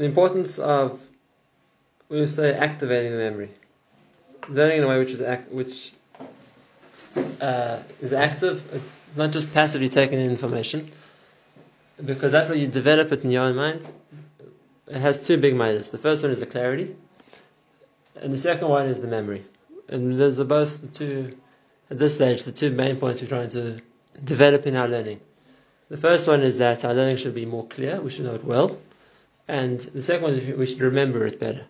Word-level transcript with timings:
the 0.00 0.06
importance 0.06 0.58
of 0.58 0.98
we 2.08 2.24
say 2.24 2.54
activating 2.54 3.12
the 3.12 3.18
memory, 3.18 3.50
learning 4.48 4.78
in 4.78 4.84
a 4.84 4.88
way 4.88 4.98
which 4.98 5.10
is 5.10 5.20
act, 5.20 5.52
which 5.52 5.92
uh, 7.42 7.82
is 8.00 8.14
active, 8.14 8.62
not 9.14 9.30
just 9.30 9.52
passively 9.52 9.90
taking 9.90 10.18
in 10.18 10.30
information, 10.30 10.90
because 12.02 12.32
that's 12.32 12.48
where 12.48 12.56
you 12.56 12.66
develop 12.66 13.12
it 13.12 13.24
in 13.24 13.30
your 13.30 13.42
own 13.42 13.56
mind. 13.56 13.86
It 14.86 14.96
has 14.96 15.26
two 15.26 15.36
big 15.36 15.54
minds. 15.54 15.90
The 15.90 15.98
first 15.98 16.22
one 16.22 16.32
is 16.32 16.40
the 16.40 16.46
clarity, 16.46 16.96
and 18.16 18.32
the 18.32 18.38
second 18.38 18.68
one 18.68 18.86
is 18.86 19.02
the 19.02 19.08
memory. 19.08 19.44
And 19.86 20.18
those 20.18 20.40
are 20.40 20.44
both 20.44 20.80
the 20.80 20.86
two, 20.86 21.36
at 21.90 21.98
this 21.98 22.14
stage, 22.14 22.44
the 22.44 22.52
two 22.52 22.70
main 22.70 22.96
points 22.96 23.20
we're 23.20 23.28
trying 23.28 23.50
to 23.50 23.82
develop 24.24 24.66
in 24.66 24.76
our 24.76 24.88
learning. 24.88 25.20
The 25.90 25.98
first 25.98 26.26
one 26.26 26.40
is 26.40 26.56
that 26.56 26.86
our 26.86 26.94
learning 26.94 27.18
should 27.18 27.34
be 27.34 27.44
more 27.44 27.66
clear, 27.66 28.00
we 28.00 28.08
should 28.08 28.24
know 28.24 28.34
it 28.36 28.44
well. 28.44 28.78
And 29.50 29.80
the 29.80 30.00
second 30.00 30.22
one 30.22 30.58
we 30.58 30.66
should 30.66 30.80
remember 30.80 31.26
it 31.26 31.40
better. 31.40 31.66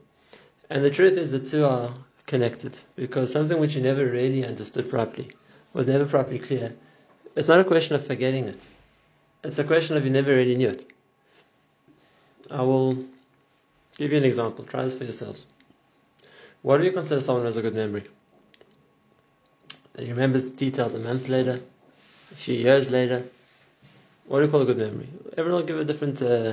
And 0.69 0.85
the 0.85 0.91
truth 0.91 1.17
is 1.17 1.33
the 1.33 1.39
two 1.39 1.65
are 1.65 1.95
connected 2.27 2.79
because 2.95 3.33
something 3.33 3.59
which 3.59 3.75
you 3.75 3.81
never 3.81 4.05
really 4.05 4.45
understood 4.45 4.91
properly, 4.91 5.31
was 5.73 5.87
never 5.87 6.05
properly 6.05 6.39
clear, 6.39 6.77
it's 7.35 7.49
not 7.49 7.59
a 7.59 7.65
question 7.65 7.97
of 7.97 8.07
forgetting 8.07 8.45
it. 8.45 8.69
It's 9.43 9.59
a 9.59 9.65
question 9.65 9.97
of 9.97 10.05
you 10.05 10.11
never 10.11 10.31
really 10.31 10.57
knew 10.57 10.69
it. 10.69 10.85
I 12.51 12.61
will 12.61 12.97
give 13.97 14.13
you 14.13 14.19
an 14.19 14.25
example. 14.25 14.67
Try 14.67 14.85
this 14.85 14.99
for 14.99 15.05
yourselves. 15.05 15.47
What 16.61 16.79
do 16.79 16.85
you 16.85 16.93
consider 16.93 17.23
someone 17.23 17.45
who 17.45 17.47
has 17.47 17.57
a 17.57 17.63
good 17.63 17.75
memory? 17.75 18.05
That 19.95 20.05
he 20.05 20.11
remembers 20.11 20.51
the 20.51 20.57
details 20.57 20.93
a 20.93 20.99
month 20.99 21.31
later, 21.31 21.59
a 22.31 22.35
few 22.35 22.57
years 22.57 22.91
later. 22.91 23.23
What 24.27 24.41
do 24.41 24.45
you 24.45 24.51
call 24.51 24.61
a 24.61 24.67
good 24.67 24.77
memory? 24.77 25.09
Everyone 25.39 25.63
will 25.63 25.67
give 25.67 25.81
a 25.81 25.85
different 25.87 26.21
uh, 26.21 26.53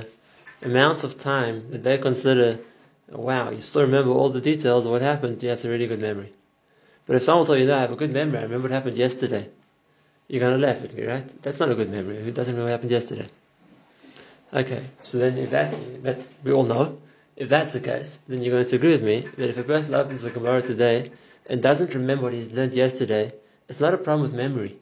amount 0.62 1.04
of 1.04 1.18
time 1.18 1.70
that 1.70 1.82
they 1.82 1.98
consider, 1.98 2.58
wow, 3.10 3.50
you 3.50 3.60
still 3.60 3.82
remember 3.82 4.10
all 4.10 4.30
the 4.30 4.40
details 4.40 4.86
of 4.86 4.92
what 4.92 5.02
happened, 5.02 5.42
yeah, 5.42 5.52
it's 5.52 5.64
a 5.64 5.70
really 5.70 5.86
good 5.86 6.00
memory. 6.00 6.32
But 7.06 7.16
if 7.16 7.22
someone 7.22 7.46
told 7.46 7.58
you, 7.58 7.66
no, 7.66 7.76
I 7.76 7.80
have 7.80 7.92
a 7.92 7.96
good 7.96 8.12
memory, 8.12 8.38
I 8.38 8.42
remember 8.42 8.68
what 8.68 8.72
happened 8.72 8.96
yesterday, 8.96 9.48
you're 10.28 10.40
going 10.40 10.60
to 10.60 10.66
laugh 10.66 10.84
at 10.84 10.94
me, 10.94 11.04
right? 11.04 11.42
That's 11.42 11.58
not 11.58 11.70
a 11.70 11.74
good 11.74 11.90
memory. 11.90 12.22
Who 12.22 12.30
doesn't 12.30 12.54
remember 12.54 12.70
what 12.70 12.72
happened 12.72 12.90
yesterday? 12.90 13.28
Okay, 14.52 14.82
so 15.02 15.18
then 15.18 15.36
if 15.38 15.50
that, 15.50 15.74
that 16.02 16.18
we 16.42 16.52
all 16.52 16.64
know, 16.64 16.98
if 17.36 17.48
that's 17.48 17.74
the 17.74 17.80
case, 17.80 18.18
then 18.28 18.42
you're 18.42 18.54
going 18.54 18.66
to 18.66 18.76
agree 18.76 18.90
with 18.90 19.02
me 19.02 19.20
that 19.20 19.48
if 19.48 19.58
a 19.58 19.62
person 19.62 19.94
opens 19.94 20.22
the 20.22 20.30
Gemara 20.30 20.60
today 20.60 21.10
and 21.46 21.62
doesn't 21.62 21.94
remember 21.94 22.24
what 22.24 22.32
he 22.32 22.44
learned 22.48 22.74
yesterday, 22.74 23.32
it's 23.68 23.80
not 23.80 23.94
a 23.94 23.98
problem 23.98 24.22
with 24.22 24.34
memory. 24.34 24.76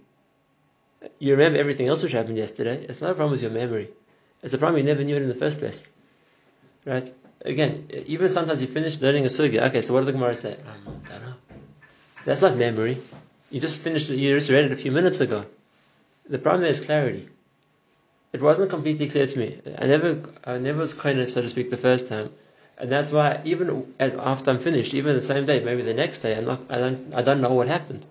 You 1.19 1.33
remember 1.33 1.58
everything 1.58 1.89
else 1.89 2.03
which 2.03 2.12
happened 2.12 2.39
yesterday. 2.39 2.84
It's 2.89 3.01
not 3.01 3.11
a 3.11 3.14
problem 3.14 3.33
with 3.33 3.42
your 3.42 3.51
memory. 3.51 3.89
It's 4.42 4.55
a 4.55 4.59
problem 4.59 4.79
you 4.79 4.84
never 4.84 5.05
knew 5.05 5.17
it 5.17 5.23
in 5.23 5.29
the 5.29 5.34
first 5.34 5.59
place. 5.59 5.84
Right? 6.84 7.11
Again, 7.45 7.89
even 8.06 8.29
sometimes 8.29 8.61
you 8.61 8.67
finish 8.67 9.01
learning 9.01 9.25
a 9.25 9.29
sugya. 9.29 9.69
Okay, 9.69 9.83
so 9.83 9.95
what 9.95 10.01
did 10.01 10.06
the 10.06 10.12
Gemara 10.12 10.34
say? 10.34 10.55
Um, 10.55 11.03
don't 11.09 11.23
know. 11.23 11.34
That's 12.25 12.42
not 12.42 12.57
memory. 12.57 12.98
You 13.51 13.61
just 13.61 13.83
finished. 13.83 14.09
You 14.09 14.34
just 14.34 14.51
read 14.51 14.64
it 14.64 14.73
a 14.73 14.77
few 14.77 14.92
minutes 14.92 15.20
ago. 15.20 15.45
The 16.29 16.39
problem 16.39 16.64
is 16.69 16.84
clarity. 16.84 17.29
It 18.33 18.42
wasn't 18.42 18.70
completely 18.70 19.09
clear 19.09 19.27
to 19.27 19.39
me. 19.39 19.59
I 19.79 19.87
never, 19.87 20.20
I 20.45 20.59
never 20.59 20.81
was 20.81 20.92
kind 20.92 21.19
so 21.31 21.41
to 21.41 21.48
speak, 21.48 21.70
the 21.70 21.77
first 21.77 22.09
time. 22.09 22.31
And 22.79 22.91
that's 22.92 23.11
why 23.11 23.41
even 23.45 23.95
after 23.98 24.51
I'm 24.51 24.59
finished, 24.59 24.92
even 24.92 25.17
the 25.17 25.23
same 25.23 25.47
day, 25.47 25.64
maybe 25.64 25.83
the 25.83 25.95
next 25.95 26.19
day, 26.19 26.37
I'm 26.37 26.45
not, 26.45 26.61
I 26.69 26.79
don't, 26.79 27.14
I 27.14 27.23
don't 27.23 27.41
know 27.41 27.55
what 27.55 27.69
happened. 27.69 28.07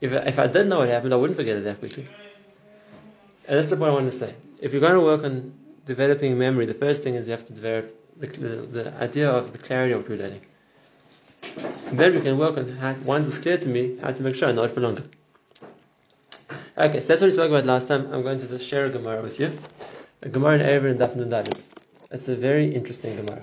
If, 0.00 0.12
if 0.12 0.38
I 0.38 0.46
did 0.48 0.66
know 0.66 0.78
what 0.78 0.88
happened, 0.88 1.12
I 1.12 1.16
wouldn't 1.16 1.36
forget 1.36 1.56
it 1.56 1.64
that 1.64 1.78
quickly. 1.78 2.08
And 3.48 3.56
that's 3.56 3.70
point 3.70 3.82
I 3.82 3.90
want 3.90 4.04
to 4.04 4.12
say. 4.12 4.34
If 4.60 4.72
you're 4.72 4.82
going 4.82 4.94
to 4.94 5.00
work 5.00 5.24
on 5.24 5.54
developing 5.86 6.38
memory, 6.38 6.66
the 6.66 6.74
first 6.74 7.02
thing 7.02 7.14
is 7.14 7.26
you 7.26 7.32
have 7.32 7.46
to 7.46 7.54
develop 7.54 7.94
the, 8.18 8.26
the, 8.26 8.48
the 8.48 8.94
idea 9.02 9.30
of 9.30 9.52
the 9.52 9.58
clarity 9.58 9.94
of 9.94 10.02
what 10.02 10.10
you're 10.10 10.18
learning. 10.18 10.42
And 11.88 11.98
then 11.98 12.14
we 12.14 12.20
can 12.20 12.36
work 12.36 12.58
on 12.58 12.68
how, 12.76 12.92
once 13.04 13.26
it's 13.26 13.38
clear 13.38 13.56
to 13.56 13.68
me, 13.68 13.96
how 14.02 14.12
to 14.12 14.22
make 14.22 14.34
sure 14.34 14.48
I 14.48 14.52
know 14.52 14.64
it 14.64 14.72
for 14.72 14.80
longer. 14.80 15.04
Okay, 16.76 17.00
so 17.00 17.08
that's 17.08 17.22
what 17.22 17.28
we 17.28 17.30
spoke 17.30 17.50
about 17.50 17.64
last 17.64 17.88
time. 17.88 18.12
I'm 18.12 18.22
going 18.22 18.38
to 18.40 18.46
just 18.46 18.68
share 18.68 18.84
a 18.84 18.90
Gemara 18.90 19.22
with 19.22 19.40
you. 19.40 19.50
A 20.20 20.28
Gemara 20.28 20.58
in 20.58 20.60
Eruvin 20.60 20.98
Daphne 20.98 21.24
David. 21.24 21.62
It's 22.10 22.28
a 22.28 22.36
very 22.36 22.66
interesting 22.66 23.16
Gemara. 23.16 23.42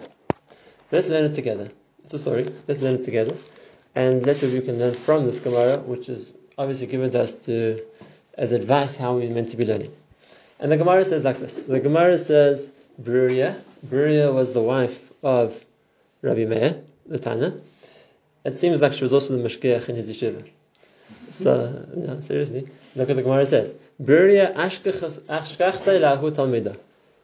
Let's 0.91 1.07
learn 1.07 1.25
it 1.25 1.33
together. 1.33 1.71
It's 2.03 2.13
a 2.13 2.19
story. 2.19 2.43
Let's 2.67 2.81
learn 2.81 2.95
it 2.95 3.03
together. 3.03 3.35
And 3.95 4.23
let's 4.23 4.41
see 4.41 4.47
if 4.47 4.53
we 4.53 4.61
can 4.61 4.77
learn 4.77 4.93
from 4.93 5.25
this 5.25 5.39
Gemara, 5.39 5.79
which 5.79 6.09
is 6.09 6.35
obviously 6.57 6.87
given 6.87 7.09
to 7.11 7.21
us 7.21 7.33
to, 7.45 7.81
as 8.37 8.51
advice 8.51 8.95
how 8.95 9.15
we're 9.15 9.31
meant 9.31 9.49
to 9.49 9.57
be 9.57 9.65
learning. 9.65 9.93
And 10.59 10.71
the 10.71 10.77
Gemara 10.77 11.05
says 11.05 11.23
like 11.23 11.39
this. 11.39 11.63
The 11.63 11.79
Gemara 11.79 12.17
says, 12.17 12.73
Bruria. 13.01 13.59
Bruria 13.85 14.33
was 14.33 14.53
the 14.53 14.61
wife 14.61 15.11
of 15.23 15.63
Rabbi 16.21 16.45
Meir, 16.45 16.81
the 17.05 17.19
Tana. 17.19 17.59
It 18.43 18.57
seems 18.57 18.81
like 18.81 18.93
she 18.93 19.03
was 19.03 19.13
also 19.13 19.37
the 19.37 19.43
Mashgiach 19.43 19.89
in 19.89 19.95
his 19.95 20.09
yeshiva. 20.09 20.47
So, 21.31 21.85
no, 21.95 22.21
seriously. 22.21 22.69
Look 22.95 23.09
at 23.09 23.15
the 23.15 23.23
Gemara 23.23 23.45
says. 23.45 23.75
Bruria 24.01 24.55
ashkachta 24.55 25.19
lahu 25.27 26.31
talmida. 26.31 26.77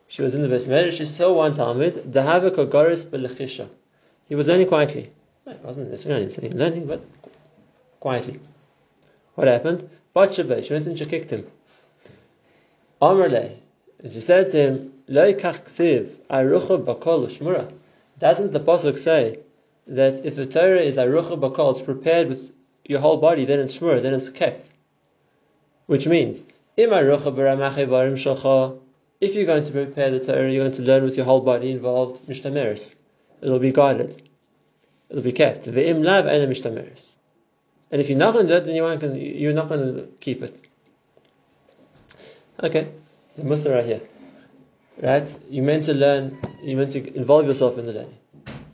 She 0.08 0.22
was 0.22 0.36
in 0.36 0.42
the 0.42 0.50
Beis 0.50 0.66
Medrash. 0.68 0.98
She 0.98 1.06
saw 1.06 1.34
one 1.34 1.54
Talmud. 1.54 1.94
Dahava 1.94 2.52
kogoris 2.52 3.06
belechisha. 3.06 3.70
He 4.28 4.36
was 4.36 4.48
learning 4.48 4.68
quietly. 4.68 5.10
It 5.48 5.60
wasn't 5.64 5.90
necessarily 5.90 6.50
learning, 6.50 6.88
but 6.88 7.02
quietly. 8.00 8.40
What 9.42 9.48
happened? 9.48 9.90
Batshabe. 10.14 10.64
She 10.64 10.72
went 10.72 10.86
and 10.86 10.96
she 11.00 11.08
kicked 11.08 11.32
him. 11.32 11.48
Amarle. 13.02 13.58
And 14.04 14.14
she 14.14 14.22
said 14.22 14.52
to 14.52 14.58
him, 14.58 14.94
Lo 15.08 15.34
kach 15.34 15.64
ksiv 15.64 16.10
arucha 16.30 16.86
bakol 16.86 17.26
shmura. 17.26 17.74
Doesn't 18.20 18.52
the 18.52 18.60
pasuk 18.60 19.00
say 19.00 19.40
that 19.88 20.24
if 20.28 20.36
the 20.36 20.46
Torah 20.46 20.82
is 20.82 20.96
arucha 20.96 21.40
bakol, 21.40 21.72
it's 21.72 21.82
prepared 21.82 22.30
with 22.30 22.52
your 22.86 23.00
whole 23.00 23.18
body, 23.18 23.46
then 23.46 23.60
it's 23.62 23.80
shmura, 23.80 24.04
then 24.04 24.14
it's 24.14 24.30
kept. 24.30 24.70
Which 25.88 26.06
means, 26.06 26.46
if 26.78 26.88
you're 29.36 29.46
going 29.46 29.64
to 29.64 29.72
prepare 29.72 30.12
the 30.12 30.20
Torah, 30.20 30.52
you're 30.52 30.66
going 30.66 30.72
to 30.74 30.84
learn 30.84 31.04
with 31.04 31.18
your 31.18 31.26
whole 31.26 31.42
body 31.42 31.72
involved 31.72 32.28
mishtameris. 32.28 32.94
It'll 33.42 33.58
be 33.58 33.72
guarded. 33.72 34.22
It'll 35.10 35.24
be 35.24 35.32
kept. 35.32 35.66
Ve'im 35.66 36.04
lav 36.04 36.28
ena 36.28 36.46
mishtameris. 36.46 37.16
And 37.92 38.02
if 38.02 38.10
you're 38.10 38.18
not 38.18 38.34
going 38.34 38.48
to 38.48 38.54
do 38.54 38.58
it, 38.58 38.66
then 38.66 38.76
you 38.76 38.98
to, 38.98 39.20
you're 39.20 39.54
not 39.54 39.68
going 39.68 39.96
to 39.96 40.08
keep 40.20 40.42
it. 40.42 40.60
Okay, 42.64 42.92
the 43.38 43.46
Musa 43.46 43.74
right 43.74 43.86
here. 43.86 44.02
Right? 45.02 45.34
You 45.50 45.62
meant 45.64 45.86
to 45.86 45.94
learn, 45.94 46.38
you 46.64 46.78
meant 46.78 46.92
to 46.92 47.16
involve 47.16 47.46
yourself 47.46 47.78
in 47.78 47.86
the 47.86 47.94
learning. 47.94 48.18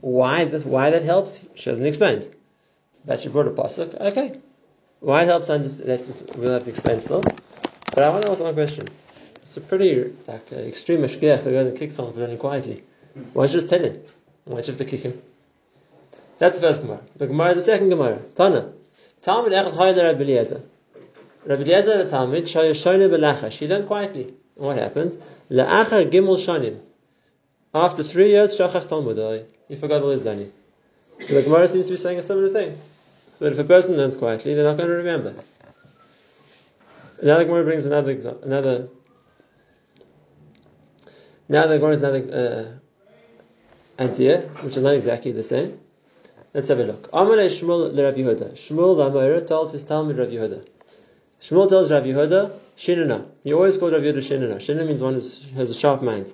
Why 0.00 0.44
this, 0.44 0.64
why 0.64 0.90
that 0.90 1.02
helps? 1.02 1.44
She 1.54 1.70
hasn't 1.70 1.86
explained. 1.86 2.28
But 3.04 3.20
she 3.20 3.28
brought 3.28 3.46
a 3.46 3.50
pasuk. 3.50 3.94
Okay. 3.94 4.38
Why 5.00 5.22
it 5.22 5.26
helps 5.26 5.48
understand 5.48 5.88
that 5.88 6.36
we'll 6.36 6.52
have 6.52 6.64
to 6.64 6.70
explain 6.70 7.00
still. 7.00 7.22
But 7.22 8.04
I 8.04 8.10
want 8.10 8.26
to 8.26 8.32
ask 8.32 8.40
one 8.40 8.54
question. 8.54 8.86
It's 9.42 9.56
a 9.56 9.60
pretty 9.60 10.12
like 10.26 10.52
uh, 10.52 10.56
extreme 10.56 11.00
mashgiach 11.00 11.42
for 11.42 11.50
going 11.50 11.72
to 11.72 11.78
kick 11.78 11.92
someone 11.92 12.14
for 12.14 12.20
running 12.20 12.38
quietly. 12.38 12.82
Why 13.32 13.46
don't 13.46 13.54
you 13.54 13.60
just 13.60 13.70
tell 13.70 13.82
him? 13.82 14.00
Why 14.44 14.56
don't 14.56 14.66
you 14.66 14.72
have 14.72 14.78
to 14.78 14.84
kick 14.84 15.00
him? 15.00 15.22
That's 16.38 16.60
the 16.60 16.66
first 16.66 16.82
Gemara. 16.82 17.00
The 17.16 17.26
Gemara 17.26 17.50
is 17.50 17.56
the 17.56 17.62
second 17.62 17.88
Gemara. 17.88 18.20
Tana. 18.36 18.72
Talmud 19.22 19.52
echad 19.52 19.72
hayla 19.72 20.12
Rabbi 20.12 20.22
Eliezer. 20.22 20.62
Rabbi 21.44 21.62
Eliezer 21.62 22.02
the 22.04 22.08
Talmud 22.08 22.44
shoya 22.44 22.72
shona 22.72 23.08
belacha. 23.08 23.50
She 23.50 23.66
learned 23.68 23.86
quietly. 23.86 24.34
What 24.54 24.78
happened? 24.78 25.16
Gimel. 25.50 26.80
After 27.74 28.02
three 28.02 28.30
years, 28.30 28.58
shachach 28.58 28.86
talmudai. 28.86 29.44
He 29.68 29.76
forgot 29.76 30.02
all 30.02 30.10
his 30.10 30.24
learning. 30.24 30.52
So 31.20 31.34
the 31.34 31.42
Gemara 31.42 31.68
seems 31.68 31.86
to 31.86 31.92
be 31.92 31.96
saying 31.96 32.18
a 32.18 32.22
similar 32.22 32.48
thing. 32.48 32.76
That 33.40 33.52
if 33.52 33.58
a 33.58 33.64
person 33.64 33.96
learns 33.96 34.16
quietly, 34.16 34.54
they're 34.54 34.64
not 34.64 34.76
going 34.76 34.88
to 34.88 34.96
remember. 34.96 35.34
Now 37.22 37.38
the 37.38 37.44
Gemara 37.44 37.64
brings 37.64 37.84
another 37.84 38.12
example, 38.12 38.44
another 38.44 38.88
now 41.48 41.66
the 41.66 41.78
Gemara 41.78 41.92
is 41.92 42.02
another 42.02 42.78
uh, 44.00 44.02
idea, 44.02 44.40
which 44.62 44.76
is 44.76 44.82
not 44.82 44.94
exactly 44.94 45.32
the 45.32 45.42
same. 45.42 45.80
Let's 46.54 46.68
have 46.68 46.78
a 46.80 46.84
look. 46.84 47.10
Amalei 47.10 47.48
Shmuel 47.48 47.94
le 47.94 48.02
Rabbi 48.02 48.20
Yehuda. 48.20 48.52
Shmuel 48.52 48.96
the 48.96 49.10
Amora 49.10 49.46
told 49.46 49.72
his 49.72 49.84
Talmud 49.84 50.16
Rabbi 50.16 50.32
Yehuda. 50.32 50.66
Shmuel 51.40 51.68
tells 51.68 51.90
Rabbi 51.90 52.06
Yehuda, 52.08 52.50
Shinana. 52.76 53.26
He 53.44 53.52
always 53.52 53.76
called 53.76 53.92
Rabbi 53.92 54.06
Yehuda 54.06 54.18
Shinana. 54.18 54.56
Shinana 54.56 54.86
means 54.86 55.02
one 55.02 55.14
who 55.14 55.58
has 55.60 55.70
a 55.70 55.74
sharp 55.74 56.02
mind. 56.02 56.32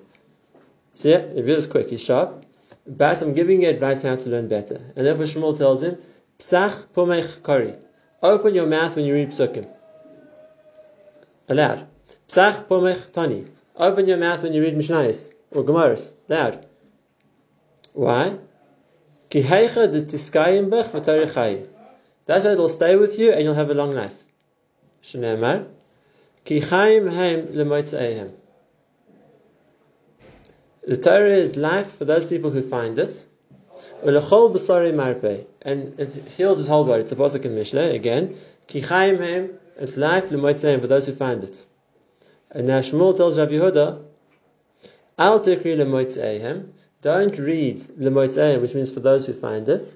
So 0.95 1.09
yeah, 1.09 1.17
Rabbi 1.17 1.41
Yehuda 1.41 1.57
is 1.57 1.67
quick, 1.67 1.89
he's 1.89 2.01
sharp. 2.01 2.45
But 2.87 3.21
I'm 3.21 3.33
giving 3.33 3.63
you 3.63 3.69
advice 3.69 4.03
how 4.03 4.15
to 4.15 4.29
learn 4.29 4.47
better. 4.47 4.79
And 4.95 5.05
therefore 5.05 5.25
Shmuel 5.25 5.57
tells 5.57 5.83
him, 5.83 5.97
Psach 6.39 6.87
pomech 6.93 7.43
kari. 7.43 7.73
Open 8.23 8.55
your 8.55 8.67
mouth 8.67 8.95
when 8.95 9.05
you 9.05 9.13
read 9.13 9.29
psukim. 9.29 9.67
Aloud. 11.49 11.87
Psach 12.29 12.67
pomech 12.67 13.11
tani. 13.11 13.47
Open 13.75 14.07
your 14.07 14.17
mouth 14.17 14.43
when 14.43 14.53
you 14.53 14.61
read 14.61 14.75
Mishnayos 14.75 15.31
or 15.51 15.63
Gemaras, 15.63 16.13
loud. 16.29 16.65
Why? 17.93 18.37
That's 19.35 19.49
why 22.45 22.51
it'll 22.51 22.69
stay 22.69 22.95
with 22.95 23.19
you 23.19 23.33
and 23.33 23.43
you'll 23.43 23.53
have 23.53 23.69
a 23.69 23.73
long 23.73 23.91
life. 23.91 24.15
Shneemar. 25.03 25.67
The 30.87 30.97
Torah 30.97 31.35
is 31.35 31.57
life 31.57 31.91
for 31.91 32.05
those 32.05 32.29
people 32.29 32.51
who 32.51 32.61
find 32.61 32.97
it. 32.97 33.25
Ulechol 34.03 34.53
b'sari 34.53 34.93
marpe, 34.93 35.45
and 35.61 35.99
it 35.99 36.13
heals 36.37 36.59
his 36.59 36.67
whole 36.67 36.85
body. 36.85 37.01
It's 37.01 37.11
a 37.11 37.15
pasuk 37.15 37.43
in 37.43 37.55
Mishle 37.55 37.93
again. 37.93 38.37
Ki 38.67 38.81
chayim 38.81 39.57
it's 39.77 39.97
life 39.97 40.31
l'moitzeim 40.31 40.79
for 40.79 40.87
those 40.87 41.07
who 41.07 41.11
find 41.11 41.43
it. 41.43 41.65
And 42.51 42.67
now 42.67 42.79
Shmuel 42.79 43.17
tells 43.17 43.37
Rabbi 43.37 43.53
Yehuda, 43.53 44.01
Al 45.17 45.39
tikri 45.41 45.75
l'moitzeim. 45.75 46.69
Don't 47.05 47.37
read 47.37 47.79
l'moitzeim, 47.99 48.61
which 48.61 48.73
means 48.73 48.89
for 48.89 48.99
those 48.99 49.27
who 49.27 49.33
find 49.33 49.69
it. 49.69 49.95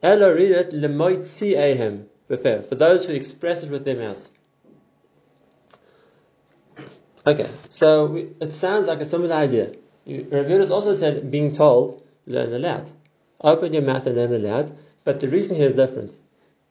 Ella 0.00 0.32
read 0.32 0.52
it 0.52 0.72
l'moitzeim, 0.72 2.04
for 2.28 2.76
those 2.76 3.04
who 3.04 3.12
express 3.12 3.64
it 3.64 3.70
with 3.72 3.84
their 3.84 3.96
mouths. 3.96 4.30
Okay, 7.26 7.50
so 7.68 8.06
we, 8.06 8.28
it 8.40 8.52
sounds 8.52 8.86
like 8.86 9.00
a 9.00 9.04
similar 9.04 9.34
idea. 9.34 9.72
Rabbi 10.06 10.50
Yehuda 10.50 10.70
also 10.70 10.94
said 10.94 11.28
being 11.28 11.50
told 11.50 12.00
learn 12.24 12.52
aloud. 12.52 12.88
Open 13.40 13.72
your 13.72 13.82
mouth 13.82 14.06
and 14.06 14.14
learn 14.16 14.32
aloud. 14.32 14.70
But 15.02 15.18
the 15.18 15.26
reason 15.26 15.56
here 15.56 15.66
is 15.66 15.74
different. 15.74 16.14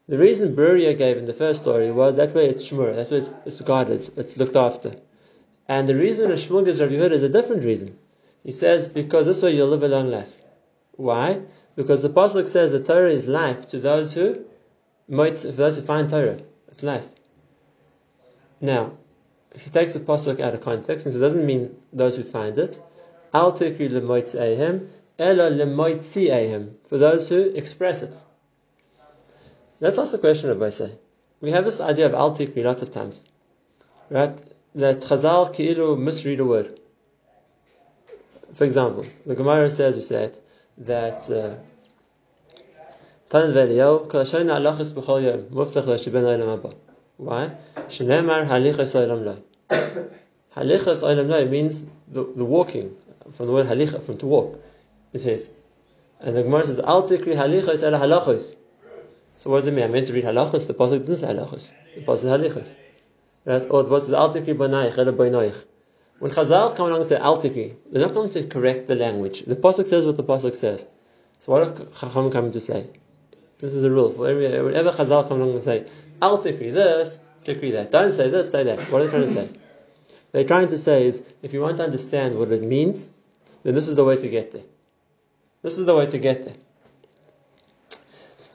The 0.07 0.17
reason 0.17 0.55
Bruria 0.55 0.97
gave 0.97 1.17
in 1.17 1.25
the 1.25 1.33
first 1.33 1.61
story 1.63 1.91
was 1.91 2.15
that 2.15 2.33
way 2.33 2.45
it's 2.45 2.71
shmur, 2.71 2.95
that 2.95 3.11
way 3.11 3.17
it's, 3.17 3.31
it's 3.45 3.59
guarded, 3.59 4.09
it's 4.15 4.37
looked 4.37 4.55
after. 4.55 4.93
And 5.67 5.89
the 5.89 5.95
reason 5.95 6.31
a 6.31 6.35
Shmuel 6.35 6.63
gives 6.63 6.79
Rabbi 6.79 6.93
is 6.93 7.23
a 7.23 7.27
different 7.27 7.65
reason. 7.65 7.97
He 8.43 8.51
says, 8.51 8.87
because 8.87 9.25
this 9.25 9.41
way 9.41 9.55
you'll 9.55 9.69
live 9.69 9.83
a 9.83 9.87
long 9.87 10.09
life. 10.09 10.35
Why? 10.95 11.41
Because 11.75 12.01
the 12.01 12.09
Pasuk 12.09 12.47
says 12.47 12.71
the 12.71 12.83
Torah 12.83 13.09
is 13.09 13.27
life 13.27 13.69
to 13.69 13.79
those 13.79 14.13
who, 14.13 14.45
for 15.09 15.29
those 15.31 15.77
who 15.77 15.81
find 15.81 16.09
Torah. 16.09 16.39
It's 16.67 16.83
life. 16.83 17.07
Now, 18.59 18.93
he 19.55 19.69
takes 19.69 19.93
the 19.93 19.99
Pasuk 19.99 20.39
out 20.39 20.53
of 20.53 20.61
context 20.61 21.05
and 21.05 21.13
says 21.13 21.15
it 21.15 21.19
doesn't 21.19 21.45
mean 21.45 21.75
those 21.91 22.17
who 22.17 22.23
find 22.23 22.57
it. 22.57 22.79
Al 23.33 23.53
tikri 23.53 23.89
lemoitzehem, 23.89 24.87
Ela 25.17 25.51
lemoitziehim, 25.51 26.73
for 26.87 26.97
those 26.97 27.29
who 27.29 27.41
express 27.41 28.01
it. 28.01 28.19
Let's 29.79 29.97
ask 29.97 30.11
the 30.11 30.17
question 30.17 30.49
of 30.49 30.73
say. 30.73 30.91
We 31.39 31.51
have 31.51 31.65
this 31.65 31.79
idea 31.81 32.07
of 32.07 32.13
al 32.13 32.35
tikri 32.35 32.63
lots 32.63 32.81
of 32.81 32.91
times, 32.91 33.23
right? 34.09 34.41
That 34.75 34.97
Chazal 34.97 35.53
ki'ilu 35.53 35.97
misread 35.97 36.39
a 36.39 36.45
word. 36.45 36.79
For 38.53 38.65
example, 38.65 39.05
the 39.25 39.35
Gemara 39.35 39.69
says, 39.69 40.11
it, 40.11 40.41
that 40.77 41.29
uh, 41.29 41.55
why? 47.17 47.51
Shneimar 47.89 48.45
halichas 48.47 48.93
olam 48.95 49.25
lo. 49.25 49.37
Halichas 50.55 51.03
olam 51.03 51.27
lo 51.29 51.45
means 51.45 51.85
the, 52.07 52.23
the 52.35 52.45
walking, 52.45 52.95
from 53.31 53.47
the 53.47 53.51
word 53.51 53.65
halicha, 53.65 54.01
from 54.01 54.17
to 54.17 54.27
walk 54.27 54.59
it 55.13 55.19
says. 55.19 55.51
And 56.19 56.35
the 56.35 56.43
Gemara 56.43 56.65
says, 56.65 56.79
Al 56.79 57.03
tikri 57.03 57.35
halichos 57.35 57.83
ela 57.83 57.99
halachos. 57.99 58.55
So 59.37 59.49
what 59.49 59.59
does 59.59 59.67
it 59.67 59.73
mean? 59.73 59.83
I 59.83 59.87
meant 59.87 60.07
to 60.07 60.13
read 60.13 60.25
halachos, 60.25 60.67
the 60.67 60.73
Pasuk 60.73 60.99
didn't 60.99 61.17
say 61.17 61.27
halachos. 61.27 61.71
The 61.95 62.01
Pasuk 62.01 62.19
said 62.19 62.41
halichos. 62.41 62.75
Right? 63.45 63.65
Or 63.69 63.83
the 63.83 63.89
Pasuk 63.89 64.01
says, 64.01 64.13
Al 64.13 64.33
tikri 64.33 64.55
banaich 64.55 64.97
ela 64.97 65.13
banaich. 65.13 65.63
When 66.19 66.31
Chazal 66.31 66.75
come 66.75 66.87
along 66.87 66.99
and 66.99 67.05
say 67.05 67.17
Al 67.17 67.41
tikri, 67.41 67.75
they're 67.91 68.05
not 68.05 68.13
going 68.13 68.29
to 68.31 68.43
correct 68.47 68.87
the 68.87 68.95
language. 68.95 69.41
The 69.41 69.55
Pasuk 69.55 69.87
says 69.87 70.05
what 70.05 70.17
the 70.17 70.23
Pasuk 70.23 70.55
says. 70.55 70.87
So 71.39 71.51
what 71.51 71.61
are 71.61 71.85
Chacham 71.99 72.31
coming 72.31 72.51
to 72.53 72.61
say? 72.61 72.87
This 73.59 73.73
is 73.73 73.83
a 73.83 73.89
rule. 73.89 74.11
For 74.11 74.29
every, 74.29 74.61
whenever 74.61 74.91
Chazal 74.91 75.27
come 75.27 75.41
along 75.41 75.55
and 75.55 75.63
say, 75.63 75.87
Al 76.21 76.37
tikri 76.37 76.73
this, 76.73 77.19
tikri 77.43 77.73
that. 77.73 77.91
Don't 77.91 78.11
say 78.11 78.29
this, 78.29 78.51
say 78.51 78.63
that. 78.63 78.79
What 78.91 79.01
are 79.01 79.05
they 79.05 79.09
trying 79.09 79.23
to 79.23 79.27
say? 79.27 79.49
They're 80.31 80.43
trying 80.45 80.69
to 80.69 80.77
say 80.77 81.05
is, 81.05 81.27
if 81.41 81.53
you 81.53 81.61
want 81.61 81.77
to 81.77 81.83
understand 81.83 82.37
what 82.37 82.51
it 82.51 82.63
means, 82.63 83.09
then 83.63 83.75
this 83.75 83.87
is 83.87 83.95
the 83.95 84.03
way 84.03 84.17
to 84.17 84.27
get 84.27 84.51
there. 84.51 84.63
This 85.61 85.77
is 85.77 85.85
the 85.85 85.95
way 85.95 86.07
to 86.07 86.17
get 86.17 86.43
there. 86.45 86.55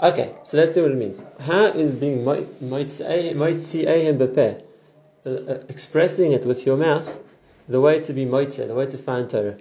Okay, 0.01 0.35
so 0.45 0.57
let's 0.57 0.75
see 0.75 0.81
what 0.81 0.93
it 0.93 0.97
means. 0.97 1.25
How 1.41 1.67
is 1.67 1.97
being 1.97 2.25
moitzi'ehim 2.25 4.21
uh, 5.27 5.31
uh, 5.31 5.65
expressing 5.69 6.33
it 6.33 6.45
with 6.45 6.65
your 6.65 6.77
mouth, 6.77 7.21
the 7.69 7.81
way 7.81 8.01
to 8.01 8.13
be 8.13 8.25
moitze, 8.25 8.67
the 8.67 8.75
way 8.75 8.87
to 8.87 8.99
find 8.99 9.29
Torah. 9.29 9.59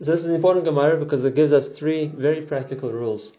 So 0.00 0.10
this 0.10 0.20
is 0.20 0.26
an 0.26 0.34
important 0.34 0.64
Gemara 0.64 0.98
because 0.98 1.24
it 1.24 1.34
gives 1.34 1.52
us 1.52 1.68
three 1.68 2.06
very 2.06 2.42
practical 2.42 2.90
rules 2.90 3.32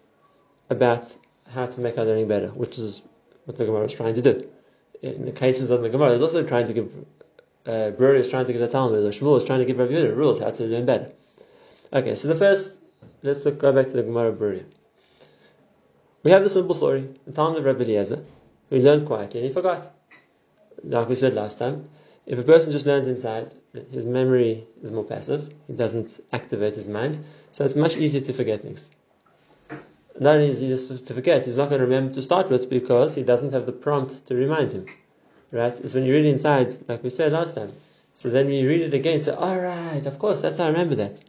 about 0.69 1.13
how 1.53 1.65
to 1.65 1.81
make 1.81 1.97
our 1.97 2.05
learning 2.05 2.29
better, 2.29 2.47
which 2.47 2.79
is 2.79 3.03
what 3.45 3.57
the 3.57 3.65
Gemara 3.65 3.85
is 3.85 3.93
trying 3.93 4.15
to 4.15 4.21
do. 4.21 4.49
In 5.01 5.25
the 5.25 5.33
cases 5.33 5.71
of 5.71 5.81
the 5.81 5.89
Gemara, 5.89 6.13
it's 6.13 6.23
also 6.23 6.43
trying 6.43 6.67
to 6.67 6.73
give, 6.73 6.95
uh, 7.67 7.91
is 7.97 8.29
trying 8.29 8.45
to 8.45 8.53
give 8.53 8.61
the 8.61 8.69
Talmud, 8.69 9.03
or 9.03 9.09
Shmuel 9.09 9.37
is 9.37 9.43
trying 9.43 9.59
to 9.59 9.65
give 9.65 9.77
Rav 9.77 9.89
Yehuda 9.89 10.15
rules 10.15 10.39
how 10.39 10.51
to 10.51 10.63
learn 10.63 10.85
better. 10.85 11.11
Okay, 11.91 12.15
so 12.15 12.29
the 12.29 12.35
first, 12.35 12.79
let's 13.21 13.43
look, 13.43 13.59
go 13.59 13.73
back 13.73 13.87
to 13.87 13.97
the 13.97 14.03
Gemara 14.03 14.31
Bruria. 14.31 14.63
We 16.23 16.31
have 16.31 16.43
the 16.43 16.49
simple 16.49 16.75
story, 16.75 17.09
the 17.27 17.33
time 17.33 17.57
of 17.57 17.65
Rabbi 17.65 17.83
Eliezer, 17.83 18.23
who 18.69 18.77
learned 18.79 19.05
quietly 19.05 19.41
and 19.41 19.47
he 19.49 19.53
forgot. 19.53 19.91
Like 20.81 21.09
we 21.09 21.15
said 21.15 21.33
last 21.33 21.59
time, 21.59 21.89
if 22.25 22.39
a 22.39 22.43
person 22.43 22.71
just 22.71 22.85
learns 22.85 23.07
inside, 23.07 23.53
his 23.91 24.05
memory 24.05 24.65
is 24.81 24.91
more 24.91 25.03
passive, 25.03 25.53
he 25.67 25.73
doesn't 25.73 26.19
activate 26.31 26.75
his 26.75 26.87
mind, 26.87 27.23
so 27.51 27.65
it's 27.65 27.75
much 27.75 27.97
easier 27.97 28.21
to 28.21 28.33
forget 28.33 28.61
things. 28.61 28.89
Not 30.19 30.35
only 30.35 30.47
is 30.47 30.61
it 30.61 30.65
easier 30.65 30.97
to 30.97 31.13
forget, 31.13 31.45
he's 31.45 31.57
not 31.57 31.69
going 31.69 31.79
to 31.79 31.85
remember 31.85 32.13
to 32.13 32.21
start 32.21 32.49
with 32.49 32.69
because 32.69 33.15
he 33.15 33.23
doesn't 33.23 33.53
have 33.53 33.65
the 33.65 33.71
prompt 33.71 34.27
to 34.27 34.35
remind 34.35 34.71
him. 34.71 34.85
Right? 35.51 35.77
It's 35.79 35.93
when 35.93 36.05
you 36.05 36.13
read 36.13 36.25
inside, 36.25 36.71
like 36.87 37.03
we 37.03 37.09
said 37.09 37.31
last 37.31 37.55
time. 37.55 37.71
So 38.13 38.29
then 38.29 38.49
you 38.49 38.67
read 38.67 38.81
it 38.81 38.93
again, 38.93 39.19
say, 39.19 39.31
alright, 39.31 40.05
of 40.05 40.19
course, 40.19 40.41
that's 40.41 40.57
how 40.57 40.65
I 40.65 40.67
remember 40.69 40.95
that. 40.95 41.19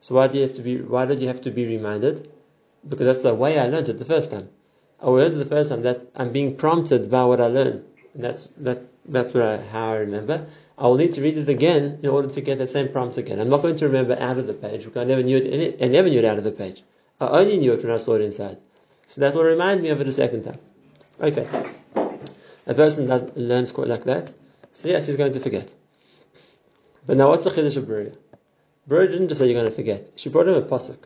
So 0.00 0.14
why 0.14 0.28
do 0.28 0.36
you 0.36 0.42
have 0.42 0.54
to 0.56 0.62
be? 0.62 0.80
Why 0.80 1.06
did 1.06 1.20
you 1.20 1.28
have 1.28 1.40
to 1.42 1.50
be 1.50 1.66
reminded? 1.66 2.30
Because 2.86 3.06
that's 3.06 3.22
the 3.22 3.34
way 3.34 3.58
I 3.58 3.66
learned 3.66 3.88
it 3.88 3.98
the 3.98 4.04
first 4.04 4.30
time. 4.30 4.50
I 5.00 5.06
learned 5.06 5.34
it 5.34 5.38
the 5.38 5.46
first 5.46 5.70
time 5.70 5.82
that 5.82 6.06
I'm 6.14 6.32
being 6.32 6.56
prompted 6.56 7.10
by 7.10 7.24
what 7.24 7.40
I 7.40 7.46
learned, 7.46 7.84
and 8.14 8.22
that's 8.22 8.48
that. 8.58 8.82
That's 9.08 9.32
what 9.32 9.42
I, 9.42 9.56
how 9.58 9.92
I 9.92 9.96
remember. 9.98 10.46
I 10.78 10.86
will 10.88 10.96
need 10.96 11.14
to 11.14 11.22
read 11.22 11.38
it 11.38 11.48
again 11.48 12.00
in 12.02 12.08
order 12.10 12.28
to 12.28 12.40
get 12.40 12.58
that 12.58 12.70
same 12.70 12.88
prompt 12.88 13.16
again. 13.16 13.40
I'm 13.40 13.48
not 13.48 13.62
going 13.62 13.76
to 13.76 13.86
remember 13.86 14.16
out 14.18 14.36
of 14.36 14.46
the 14.46 14.52
page 14.54 14.84
because 14.84 15.02
I 15.02 15.04
never 15.04 15.22
knew 15.22 15.38
it. 15.38 15.82
I 15.82 15.88
never 15.88 16.08
knew 16.08 16.18
it 16.18 16.24
out 16.24 16.38
of 16.38 16.44
the 16.44 16.52
page. 16.52 16.82
I 17.20 17.26
only 17.28 17.56
knew 17.56 17.72
it 17.72 17.82
when 17.82 17.92
I 17.92 17.96
saw 17.96 18.14
it 18.14 18.20
inside. 18.20 18.58
So 19.08 19.22
that 19.22 19.34
will 19.34 19.44
remind 19.44 19.82
me 19.82 19.88
of 19.90 20.00
it 20.00 20.08
a 20.08 20.12
second 20.12 20.42
time. 20.42 20.58
Okay. 21.20 21.48
A 22.66 22.74
person 22.74 23.06
does, 23.06 23.24
learns 23.36 23.72
quite 23.72 23.88
like 23.88 24.04
that. 24.04 24.32
So 24.72 24.88
yes, 24.88 25.06
he's 25.06 25.16
going 25.16 25.32
to 25.32 25.40
forget. 25.40 25.72
But 27.06 27.16
now 27.16 27.28
what's 27.28 27.44
the 27.44 27.50
Chiddush 27.50 27.76
of 27.76 27.84
Bruria? 27.84 28.16
Bird 28.86 29.10
didn't 29.10 29.28
just 29.28 29.40
say 29.40 29.46
you're 29.46 29.54
going 29.54 29.70
to 29.70 29.74
forget. 29.74 30.10
She 30.16 30.28
brought 30.28 30.48
him 30.48 30.54
a 30.54 30.62
pasuk. 30.62 30.98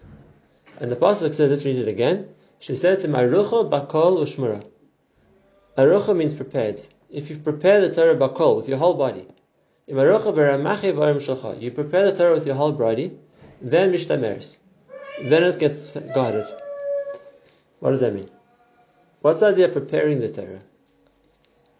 And 0.80 0.90
the 0.90 0.96
pasuk 0.96 1.34
says, 1.34 1.50
let's 1.50 1.64
read 1.64 1.76
it 1.76 1.88
again. 1.88 2.28
She 2.58 2.74
said 2.74 3.00
to 3.00 3.06
him, 3.06 3.12
Arucha 3.12 3.70
bakol 3.70 4.22
ushmura. 4.22 4.66
Arucha 5.76 6.16
means 6.16 6.34
prepared. 6.34 6.80
If 7.12 7.28
you 7.30 7.38
prepare 7.38 7.80
the 7.80 7.92
Torah 7.92 8.16
bakol 8.16 8.56
with 8.56 8.68
your 8.68 8.78
whole 8.78 8.94
body, 8.94 9.26
you 9.86 9.94
prepare 9.96 10.20
the 10.20 12.14
Torah 12.16 12.34
with 12.34 12.46
your 12.46 12.54
whole 12.54 12.72
body, 12.72 13.18
then 13.60 13.92
mishtameres. 13.92 14.58
Then 15.20 15.42
it 15.42 15.58
gets 15.58 15.94
guarded. 16.14 16.46
What 17.80 17.90
does 17.90 18.00
that 18.00 18.14
mean? 18.14 18.30
What's 19.22 19.40
the 19.40 19.46
idea 19.46 19.66
of 19.66 19.72
preparing 19.72 20.20
the 20.20 20.30
Torah? 20.30 20.60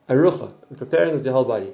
Arucha, 0.09 0.53
preparing 0.77 1.13
with 1.13 1.25
your 1.25 1.35
whole 1.35 1.45
body. 1.45 1.73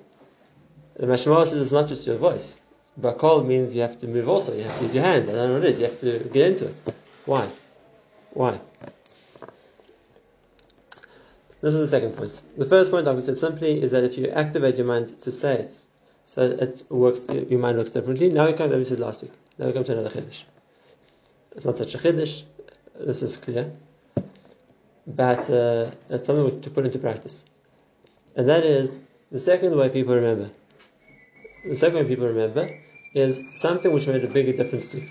The 0.94 1.06
Mashmah 1.06 1.46
says 1.46 1.62
it's 1.62 1.72
not 1.72 1.88
just 1.88 2.06
your 2.06 2.16
voice. 2.16 2.60
Bakol 3.00 3.46
means 3.46 3.75
you 3.75 3.82
have 3.82 3.98
to 3.98 4.06
move 4.06 4.28
also. 4.28 4.54
You 4.54 4.64
have 4.64 4.76
to 4.78 4.84
use 4.84 4.94
your 4.94 5.04
hands. 5.04 5.28
I 5.28 5.32
don't 5.32 5.48
know 5.48 5.54
what 5.54 5.64
it 5.64 5.70
is. 5.70 5.78
You 5.78 5.86
have 5.86 6.00
to 6.00 6.18
get 6.30 6.52
into 6.52 6.66
it. 6.66 6.75
Why? 7.25 7.48
Why? 8.32 8.60
This 11.66 11.75
is 11.75 11.80
the 11.80 11.96
second 11.99 12.16
point. 12.16 12.40
The 12.56 12.64
first 12.64 12.92
point, 12.92 13.06
like 13.06 13.16
we 13.16 13.23
said 13.23 13.38
simply, 13.38 13.82
is 13.82 13.90
that 13.90 14.04
if 14.04 14.16
you 14.16 14.28
activate 14.28 14.76
your 14.76 14.87
mind 14.87 15.20
to 15.23 15.32
say 15.32 15.54
it, 15.54 15.76
so 16.25 16.42
it 16.42 16.85
works, 16.88 17.26
your 17.28 17.58
mind 17.58 17.76
works 17.76 17.90
differently. 17.90 18.28
Now 18.28 18.46
we 18.46 18.52
come, 18.52 18.70
as 18.70 18.78
we 18.78 18.85
said 18.85 19.00
last 19.00 19.23
week, 19.23 19.32
now 19.58 19.66
we 19.66 19.73
come 19.73 19.82
to 19.82 19.99
another 19.99 20.11
chiddush. 20.11 20.44
It's 21.56 21.64
not 21.64 21.76
such 21.76 21.96
a 21.96 21.99
chiddush, 21.99 22.44
this 23.00 23.20
is 23.23 23.37
clear, 23.37 23.73
but 25.08 25.50
uh, 25.50 25.90
it's 26.08 26.28
something 26.28 26.61
to 26.61 26.70
put 26.70 26.87
into 26.87 27.00
practice. 27.00 27.44
And 28.37 28.49
that 28.49 28.62
is 28.62 29.02
the 29.32 29.40
second 29.40 29.75
way 29.75 29.88
people 29.88 30.14
remember. 30.14 30.52
The 31.64 31.75
second 31.75 31.96
way 31.96 32.04
people 32.04 32.28
remember 32.28 32.78
is 33.12 33.44
something 33.54 33.90
which 33.90 34.06
made 34.06 34.23
a 34.23 34.28
bigger 34.28 34.52
difference 34.52 34.87
to 34.92 35.00
you. 35.00 35.08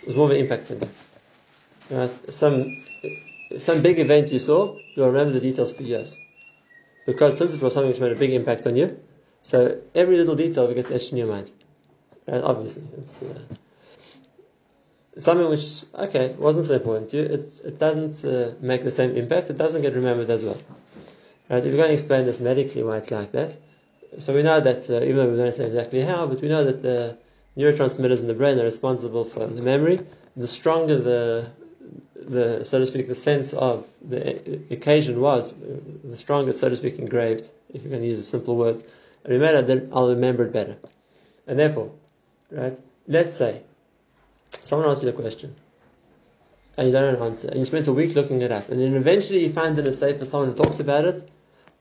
It 0.00 0.06
was 0.06 0.16
more 0.16 0.24
of 0.24 0.30
an 0.30 0.38
impact 0.38 0.70
on 0.70 0.80
you. 0.80 0.88
Right? 1.90 2.32
Some 2.32 2.82
some 3.58 3.82
big 3.82 3.98
event 3.98 4.32
you 4.32 4.38
saw, 4.38 4.76
you'll 4.94 5.08
remember 5.08 5.32
the 5.32 5.40
details 5.40 5.72
for 5.72 5.82
years. 5.82 6.18
Because 7.06 7.36
since 7.36 7.54
it 7.54 7.60
was 7.60 7.74
something 7.74 7.90
which 7.90 8.00
made 8.00 8.12
a 8.12 8.16
big 8.16 8.32
impact 8.32 8.66
on 8.66 8.76
you, 8.76 8.98
so 9.42 9.80
every 9.94 10.16
little 10.16 10.36
detail 10.36 10.72
gets 10.72 10.90
etched 10.90 11.12
in 11.12 11.18
your 11.18 11.26
mind. 11.28 11.52
Right? 12.26 12.42
Obviously. 12.42 12.84
It's 12.98 13.22
uh, 13.22 13.38
something 15.18 15.48
which, 15.48 15.84
okay, 15.94 16.34
wasn't 16.38 16.66
so 16.66 16.74
important 16.74 17.10
to 17.10 17.16
you, 17.18 17.22
it, 17.24 17.60
it 17.64 17.78
doesn't 17.78 18.24
uh, 18.24 18.54
make 18.60 18.84
the 18.84 18.90
same 18.90 19.16
impact, 19.16 19.50
it 19.50 19.58
doesn't 19.58 19.82
get 19.82 19.94
remembered 19.94 20.30
as 20.30 20.44
well. 20.44 20.58
Right? 21.50 21.58
If 21.58 21.66
you're 21.66 21.76
going 21.76 21.88
to 21.88 21.94
explain 21.94 22.24
this 22.24 22.40
medically 22.40 22.82
why 22.82 22.96
it's 22.96 23.10
like 23.10 23.32
that, 23.32 23.56
so 24.18 24.34
we 24.34 24.42
know 24.42 24.60
that 24.60 24.88
uh, 24.88 25.04
even 25.04 25.16
though 25.16 25.30
we 25.30 25.36
don't 25.36 25.52
say 25.52 25.66
exactly 25.66 26.00
how, 26.00 26.26
but 26.26 26.40
we 26.40 26.48
know 26.48 26.64
that 26.64 26.82
the 26.82 27.18
neurotransmitters 27.56 28.20
in 28.20 28.28
the 28.28 28.34
brain 28.34 28.58
are 28.58 28.64
responsible 28.64 29.24
for 29.24 29.46
the 29.46 29.62
memory. 29.62 30.00
The 30.36 30.48
stronger 30.48 30.98
the, 30.98 31.50
the 32.30 32.64
so 32.64 32.78
to 32.78 32.86
speak, 32.86 33.08
the 33.08 33.14
sense 33.14 33.52
of 33.52 33.86
the 34.02 34.60
occasion 34.70 35.20
was, 35.20 35.52
uh, 35.52 35.80
the 36.04 36.16
stronger, 36.16 36.52
so 36.52 36.68
to 36.68 36.76
speak, 36.76 36.98
engraved, 36.98 37.50
if 37.72 37.82
you're 37.82 37.90
going 37.90 38.02
to 38.02 38.08
use 38.08 38.26
simple 38.26 38.56
words, 38.56 38.84
I 39.26 39.30
remember, 39.30 39.62
then 39.62 39.90
I'll 39.92 40.08
remember 40.08 40.44
it 40.44 40.52
better. 40.52 40.76
And 41.46 41.58
therefore, 41.58 41.92
right, 42.50 42.78
let's 43.06 43.36
say 43.36 43.62
someone 44.64 44.88
asks 44.88 45.02
you 45.02 45.10
a 45.10 45.12
question 45.12 45.54
and 46.76 46.88
you 46.88 46.92
don't 46.92 47.12
know 47.12 47.20
an 47.20 47.30
answer, 47.30 47.48
and 47.48 47.58
you 47.58 47.64
spend 47.64 47.86
a 47.86 47.92
week 47.92 48.14
looking 48.14 48.40
it 48.42 48.50
up, 48.50 48.68
and 48.68 48.80
then 48.80 48.94
eventually 48.94 49.44
you 49.44 49.50
find 49.50 49.78
in 49.78 49.86
a 49.86 49.92
safe 49.92 50.18
for 50.18 50.24
someone 50.24 50.50
who 50.50 50.56
talks 50.56 50.80
about 50.80 51.04
it, 51.04 51.30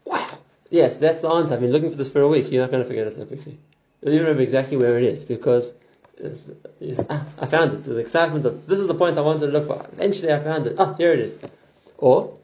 wow, 0.06 0.28
yes, 0.70 0.98
that's 0.98 1.22
the 1.22 1.30
answer. 1.30 1.54
I've 1.54 1.62
been 1.62 1.72
looking 1.72 1.90
for 1.90 1.98
this 1.98 2.12
for 2.12 2.22
a 2.22 2.28
week. 2.28 2.52
You're 2.52 2.62
not 2.62 2.72
going 2.72 2.84
to 2.84 2.88
forget 2.88 3.08
it 3.08 3.14
so 3.14 3.26
quickly. 3.26 3.58
You 4.06 4.20
remember 4.20 4.42
exactly 4.42 4.78
where 4.78 4.98
it 4.98 5.04
is 5.04 5.24
because 5.24 5.74
Ah, 7.10 7.25
I 7.39 7.46
found 7.48 7.74
it. 7.74 7.84
The 7.84 7.98
excitement 7.98 8.46
of 8.46 8.67
this 8.67 8.79
is 8.79 8.88
the 8.88 8.93
point 8.93 9.17
I 9.17 9.22
wanted 9.22 9.48
to 9.48 9.51
look 9.51 9.67
for. 9.67 9.86
Eventually, 9.93 10.32
I 10.32 10.39
found 10.39 10.67
it. 10.67 10.75
Oh, 10.77 10.93
here 10.93 11.13
it 11.13 11.20
is. 11.20 11.39
Or 11.98 12.38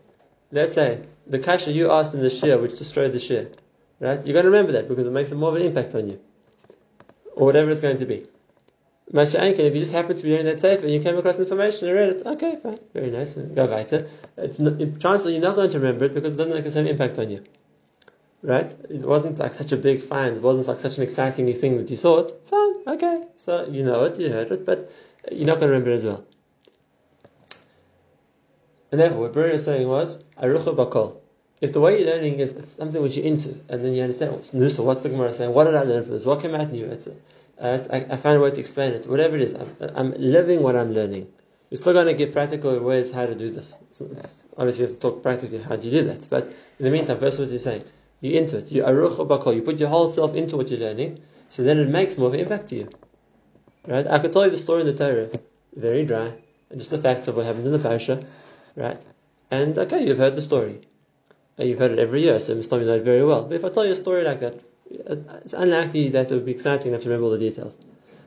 let's 0.51 0.73
say 0.73 1.01
the 1.27 1.39
kasha 1.39 1.71
you 1.71 1.91
asked 1.91 2.15
in 2.15 2.21
the 2.21 2.29
shir, 2.29 2.57
which 2.57 2.77
destroyed 2.77 3.13
the 3.13 3.19
shir, 3.19 3.49
right? 3.99 4.25
You're 4.25 4.33
going 4.33 4.45
to 4.45 4.51
remember 4.51 4.73
that 4.73 4.87
because 4.87 5.05
it 5.05 5.11
makes 5.11 5.31
more 5.31 5.49
of 5.49 5.55
an 5.55 5.61
impact 5.61 5.93
on 5.95 6.07
you, 6.07 6.19
or 7.35 7.45
whatever 7.45 7.69
it's 7.69 7.81
going 7.81 7.99
to 7.99 8.05
be. 8.05 8.25
Mashankin, 9.13 9.59
if 9.59 9.73
you 9.73 9.79
just 9.79 9.91
happen 9.91 10.15
to 10.15 10.23
be 10.23 10.29
doing 10.29 10.45
that 10.45 10.59
safe 10.59 10.83
and 10.83 10.91
you 10.91 11.01
came 11.01 11.17
across 11.17 11.39
information 11.39 11.87
and 11.87 11.97
read 11.97 12.09
it, 12.09 12.25
okay, 12.25 12.57
fine, 12.61 12.79
very 12.93 13.09
nice, 13.09 13.33
go 13.33 13.65
weiter. 13.65 14.07
It's 14.37 14.59
not, 14.59 14.77
chances 14.99 15.31
you're 15.31 15.41
not 15.41 15.55
going 15.55 15.71
to 15.71 15.79
remember 15.79 16.05
it 16.05 16.13
because 16.13 16.33
it 16.33 16.37
doesn't 16.37 16.53
make 16.53 16.63
the 16.63 16.71
same 16.71 16.85
impact 16.85 17.17
on 17.17 17.31
you 17.31 17.43
right? 18.41 18.73
It 18.89 19.01
wasn't 19.01 19.39
like 19.39 19.53
such 19.53 19.71
a 19.71 19.77
big 19.77 20.01
find. 20.01 20.37
It 20.37 20.43
wasn't 20.43 20.67
like 20.67 20.79
such 20.79 20.97
an 20.97 21.03
exciting 21.03 21.45
new 21.45 21.53
thing 21.53 21.77
that 21.77 21.89
you 21.89 21.97
saw 21.97 22.19
it. 22.19 22.31
Fine, 22.45 22.95
okay. 22.95 23.23
So 23.37 23.67
you 23.67 23.83
know 23.83 24.05
it, 24.05 24.19
you 24.19 24.29
heard 24.29 24.51
it, 24.51 24.65
but 24.65 24.91
you're 25.31 25.47
not 25.47 25.59
going 25.59 25.69
to 25.69 25.73
remember 25.73 25.91
it 25.91 25.95
as 25.95 26.03
well. 26.03 26.25
And 28.91 28.99
therefore, 28.99 29.21
what 29.21 29.33
Buri 29.33 29.51
is 29.51 29.65
saying 29.65 29.87
was, 29.87 30.23
Arucha 30.41 30.75
Bakol. 30.75 31.17
If 31.61 31.73
the 31.73 31.81
way 31.81 31.99
you're 31.99 32.09
learning 32.09 32.39
is 32.39 32.55
something 32.73 33.01
which 33.01 33.17
you're 33.17 33.25
into, 33.25 33.59
and 33.67 33.83
then 33.83 33.93
you 33.93 34.01
understand 34.01 34.31
what's 34.31 34.53
new, 34.53 34.69
so 34.69 34.83
what's 34.83 35.03
the 35.03 35.09
Gemara 35.09 35.33
saying, 35.33 35.53
what 35.53 35.65
did 35.65 35.75
I 35.75 35.83
learn 35.83 36.03
from 36.03 36.13
this? 36.13 36.25
What 36.25 36.41
came 36.41 36.55
out 36.55 36.71
new? 36.71 36.85
It's 36.85 37.07
uh, 37.07 37.85
I, 37.91 38.13
I 38.13 38.15
find 38.15 38.37
a 38.37 38.41
way 38.41 38.51
to 38.51 38.59
explain 38.59 38.93
it. 38.93 39.05
Whatever 39.05 39.35
it 39.35 39.41
is, 39.41 39.53
I'm, 39.53 39.75
I'm 39.93 40.13
living 40.17 40.63
what 40.63 40.77
I'm 40.77 40.93
learning. 40.93 41.27
We're 41.69 41.75
still 41.75 41.93
going 41.93 42.07
to 42.07 42.13
get 42.13 42.31
practical 42.31 42.79
ways 42.79 43.11
how 43.11 43.25
to 43.25 43.35
do 43.35 43.51
this. 43.51 43.77
It's, 43.89 44.01
it's, 44.01 44.43
obviously, 44.57 44.85
we 44.85 44.91
have 44.91 44.99
to 44.99 45.01
talk 45.01 45.21
practically 45.21 45.61
how 45.61 45.75
do 45.75 45.87
you 45.87 45.99
do 45.99 46.07
that. 46.07 46.25
But 46.29 46.45
in 46.47 46.85
the 46.85 46.89
meantime, 46.89 47.19
first 47.19 47.37
what 47.37 47.49
you're 47.49 47.59
saying, 47.59 47.83
you're 48.21 48.41
into 48.41 48.57
it. 48.57 48.71
You 48.71 48.83
aruch 48.83 49.17
bakol. 49.27 49.55
You 49.55 49.61
put 49.61 49.79
your 49.79 49.89
whole 49.89 50.09
self 50.09 50.35
into 50.35 50.57
what 50.57 50.69
you're 50.69 50.79
learning, 50.79 51.21
so 51.49 51.63
then 51.63 51.77
it 51.77 51.89
makes 51.89 52.17
more 52.17 52.27
of 52.27 52.33
an 52.33 52.39
impact 52.41 52.67
to 52.69 52.75
you. 52.75 52.89
Right? 53.87 54.05
I 54.05 54.19
could 54.19 54.33
tell 54.33 54.45
you 54.45 54.51
the 54.51 54.57
story 54.57 54.81
in 54.81 54.87
the 54.87 54.93
Torah, 54.93 55.29
very 55.75 56.05
dry, 56.05 56.33
and 56.69 56.79
just 56.79 56.91
the 56.91 56.97
facts 56.97 57.27
of 57.27 57.35
what 57.35 57.45
happened 57.45 57.65
in 57.65 57.71
the 57.71 57.79
parasha, 57.79 58.23
right? 58.75 59.03
And 59.49 59.77
okay, 59.77 60.05
you've 60.05 60.17
heard 60.17 60.35
the 60.35 60.41
story. 60.41 60.81
You've 61.57 61.79
heard 61.79 61.91
it 61.91 61.99
every 61.99 62.21
year, 62.21 62.39
so 62.39 62.55
Mr. 62.55 62.79
you 62.79 62.85
know 62.85 62.95
it 62.95 63.03
very 63.03 63.23
well. 63.25 63.43
But 63.43 63.55
if 63.55 63.65
I 63.65 63.69
tell 63.69 63.85
you 63.85 63.93
a 63.93 63.95
story 63.95 64.23
like 64.23 64.39
that, 64.41 64.61
it's 64.89 65.53
unlikely 65.53 66.09
that 66.09 66.31
it 66.31 66.35
would 66.35 66.45
be 66.45 66.51
exciting 66.51 66.91
enough 66.91 67.03
to 67.03 67.09
remember 67.09 67.25
all 67.25 67.31
the 67.31 67.39
details. 67.39 67.77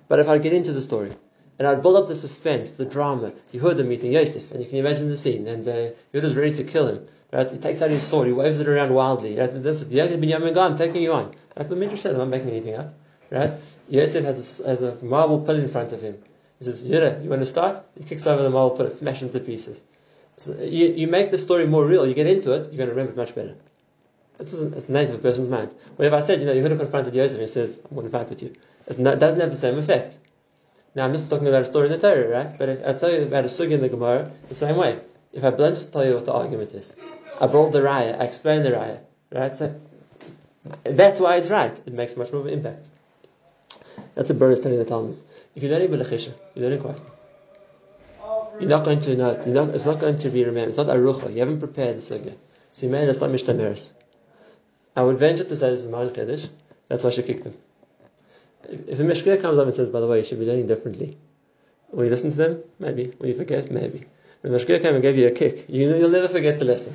But 0.08 0.18
if 0.18 0.28
I 0.28 0.38
get 0.38 0.52
into 0.52 0.72
the 0.72 0.82
story, 0.82 1.12
and 1.58 1.68
I'd 1.68 1.82
build 1.82 1.96
up 1.96 2.08
the 2.08 2.16
suspense, 2.16 2.72
the 2.72 2.84
drama, 2.84 3.32
you 3.52 3.60
heard 3.60 3.76
the 3.76 3.84
meeting 3.84 4.12
Yosef, 4.12 4.50
and 4.50 4.62
you 4.62 4.68
can 4.68 4.78
imagine 4.78 5.08
the 5.08 5.16
scene, 5.16 5.46
and 5.46 5.66
uh, 5.66 5.90
Yehuda's 6.12 6.36
ready 6.36 6.52
to 6.54 6.64
kill 6.64 6.88
him, 6.88 7.06
Right? 7.32 7.50
He 7.50 7.58
takes 7.58 7.80
out 7.80 7.90
his 7.90 8.02
sword, 8.02 8.26
he 8.26 8.32
waves 8.32 8.60
it 8.60 8.68
around 8.68 8.92
wildly. 8.92 9.38
Right? 9.38 9.50
This 9.50 9.82
Binyamin, 9.84 10.54
go, 10.54 10.62
I'm 10.62 10.76
taking 10.76 11.02
you 11.02 11.12
on. 11.12 11.34
Like 11.56 11.68
the 11.68 11.76
Midrash 11.76 12.00
said, 12.00 12.12
I'm 12.12 12.18
not 12.18 12.28
making 12.28 12.50
anything 12.50 12.74
up. 12.74 12.94
Right? 13.30 13.52
Yosef 13.88 14.24
has 14.24 14.60
a, 14.60 14.68
has 14.68 14.82
a 14.82 14.96
marble 15.02 15.40
pill 15.40 15.56
in 15.56 15.68
front 15.68 15.92
of 15.92 16.02
him. 16.02 16.22
He 16.58 16.64
says, 16.64 16.84
Yehuda, 16.84 17.24
you 17.24 17.30
want 17.30 17.42
to 17.42 17.46
start? 17.46 17.82
He 17.98 18.04
kicks 18.04 18.26
over 18.26 18.42
the 18.42 18.50
marble 18.50 18.76
pill, 18.76 18.90
smashes 18.90 19.22
into 19.22 19.40
pieces. 19.40 19.82
So 20.36 20.62
you, 20.62 20.86
you 20.88 21.08
make 21.08 21.30
the 21.30 21.38
story 21.38 21.66
more 21.66 21.86
real, 21.86 22.06
you 22.06 22.14
get 22.14 22.26
into 22.26 22.52
it, 22.52 22.72
you're 22.72 22.76
going 22.76 22.88
to 22.88 22.94
remember 22.94 23.12
it 23.12 23.16
much 23.16 23.34
better. 23.34 23.56
Is 24.38 24.52
it's 24.60 24.88
innate 24.88 25.08
of 25.08 25.16
a 25.16 25.18
person's 25.18 25.48
mind. 25.48 25.72
If 25.98 26.12
I 26.12 26.20
said, 26.20 26.40
you 26.40 26.46
know, 26.46 26.52
you 26.52 26.62
Yehuda 26.62 26.78
confronted 26.78 27.14
Yosef 27.14 27.34
and 27.34 27.42
he 27.42 27.48
says, 27.48 27.78
I'm 27.88 27.96
going 27.96 28.06
to 28.06 28.10
fight 28.10 28.28
with 28.28 28.42
you, 28.42 28.54
it 28.86 29.02
doesn't 29.02 29.40
have 29.40 29.50
the 29.50 29.56
same 29.56 29.78
effect. 29.78 30.18
Now 30.94 31.04
I'm 31.04 31.12
just 31.12 31.30
talking 31.30 31.46
about 31.46 31.62
a 31.62 31.66
story 31.66 31.86
in 31.86 31.92
the 31.92 31.98
Torah, 31.98 32.28
right? 32.28 32.58
But 32.58 32.68
if 32.68 32.86
I 32.86 32.92
tell 32.92 33.10
you 33.10 33.22
about 33.22 33.44
a 33.44 33.48
sugi 33.48 33.72
in 33.72 33.80
the 33.80 33.88
Gemara, 33.88 34.30
the 34.48 34.54
same 34.54 34.76
way. 34.76 34.98
If 35.32 35.44
I 35.44 35.50
blunt 35.50 35.76
just 35.76 35.92
tell 35.92 36.04
you 36.04 36.14
what 36.14 36.26
the 36.26 36.32
argument 36.32 36.72
is, 36.72 36.94
I 37.40 37.46
brought 37.46 37.72
the 37.72 37.80
raya, 37.80 38.20
I 38.20 38.24
explained 38.24 38.64
the 38.64 38.70
raya, 38.70 38.98
right? 39.32 39.54
So 39.54 39.74
that's 40.84 41.20
why 41.20 41.36
it's 41.36 41.48
right. 41.48 41.76
It 41.86 41.92
makes 41.92 42.16
much 42.16 42.32
more 42.32 42.40
of 42.40 42.46
an 42.46 42.52
impact. 42.52 42.88
That's 44.14 44.30
a 44.30 44.34
bird 44.34 44.62
telling 44.62 44.78
the 44.78 44.84
Talmud. 44.84 45.20
If 45.54 45.62
you're 45.62 45.72
learning 45.72 45.88
Belachisha, 45.88 46.32
you're 46.54 46.64
learning 46.64 46.80
quietly. 46.80 47.06
You're 48.60 48.68
not 48.68 48.84
going 48.84 49.00
to 49.02 49.16
know 49.16 49.30
it. 49.30 49.46
Not, 49.46 49.70
it's 49.70 49.86
not 49.86 49.98
going 49.98 50.18
to 50.18 50.30
be 50.30 50.44
remembered. 50.44 50.68
It's 50.68 50.78
not 50.78 50.86
arucha. 50.88 51.32
You 51.32 51.40
haven't 51.40 51.58
prepared 51.58 51.96
the 51.96 52.00
sugya. 52.00 52.34
So 52.72 52.86
you 52.86 52.92
made 52.92 53.08
a 53.08 53.14
slamish 53.14 53.44
tameris. 53.44 53.92
I 54.94 55.02
would 55.02 55.18
venture 55.18 55.44
to 55.44 55.56
say 55.56 55.70
this 55.70 55.80
is 55.80 55.90
Ma'al 55.90 56.14
Kaddish. 56.14 56.46
That's 56.88 57.02
why 57.02 57.10
she 57.10 57.22
kicked 57.22 57.44
him. 57.44 57.54
If, 58.68 59.00
a 59.00 59.02
Mishkir 59.02 59.40
comes 59.40 59.58
up 59.58 59.64
and 59.64 59.74
says, 59.74 59.88
by 59.88 60.00
the 60.00 60.06
way, 60.06 60.18
you 60.18 60.24
should 60.24 60.38
be 60.38 60.46
learning 60.46 60.66
differently, 60.66 61.16
will 61.90 62.04
you 62.04 62.10
listen 62.10 62.30
to 62.30 62.36
them? 62.36 62.62
Maybe. 62.78 63.12
Will 63.18 63.28
you 63.28 63.34
forget? 63.34 63.70
Maybe. 63.70 64.04
When 64.42 64.52
Mashgiach 64.52 64.82
came 64.82 64.94
and 64.94 65.02
gave 65.02 65.16
you 65.16 65.26
a 65.28 65.30
kick, 65.30 65.66
you, 65.68 65.88
will 65.88 66.10
never 66.10 66.28
forget 66.28 66.58
the 66.58 66.64
lesson. 66.64 66.94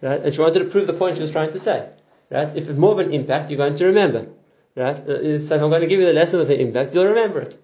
Right? 0.00 0.20
And 0.20 0.34
she 0.34 0.40
wanted 0.40 0.60
to 0.60 0.66
prove 0.66 0.86
the 0.86 0.92
point 0.92 1.16
she 1.16 1.22
was 1.22 1.32
trying 1.32 1.52
to 1.52 1.58
say. 1.58 1.88
Right? 2.30 2.48
If 2.48 2.68
it's 2.68 2.78
more 2.78 2.92
of 2.92 2.98
an 2.98 3.12
impact, 3.12 3.50
you're 3.50 3.58
going 3.58 3.76
to 3.76 3.86
remember. 3.86 4.26
Right? 4.74 4.96
Uh, 4.96 5.40
so 5.40 5.54
if 5.54 5.62
I'm 5.62 5.70
going 5.70 5.80
to 5.82 5.86
give 5.86 6.00
you 6.00 6.06
the 6.06 6.12
lesson 6.12 6.38
with 6.38 6.48
the 6.48 6.60
impact, 6.60 6.94
you'll 6.94 7.06
remember 7.06 7.40
it. 7.40 7.54
it 7.54 7.60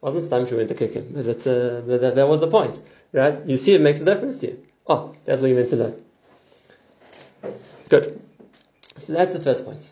wasn't 0.00 0.24
the 0.24 0.30
time 0.30 0.46
she 0.46 0.54
went 0.54 0.68
to 0.68 0.74
kick 0.74 0.94
him, 0.94 1.12
but 1.14 1.26
it's, 1.26 1.46
uh, 1.46 1.82
that, 1.86 2.14
that 2.16 2.28
was 2.28 2.40
the 2.40 2.48
point. 2.48 2.80
Right? 3.12 3.44
You 3.46 3.56
see 3.56 3.74
it 3.74 3.80
makes 3.80 4.00
a 4.00 4.04
difference 4.04 4.38
to 4.38 4.48
you. 4.48 4.66
Oh, 4.86 5.14
that's 5.24 5.42
what 5.42 5.48
you 5.48 5.56
meant 5.56 5.70
to 5.70 5.76
learn. 5.76 6.04
Good. 7.88 8.20
So 8.98 9.12
that's 9.12 9.34
the 9.34 9.40
first 9.40 9.64
point. 9.64 9.90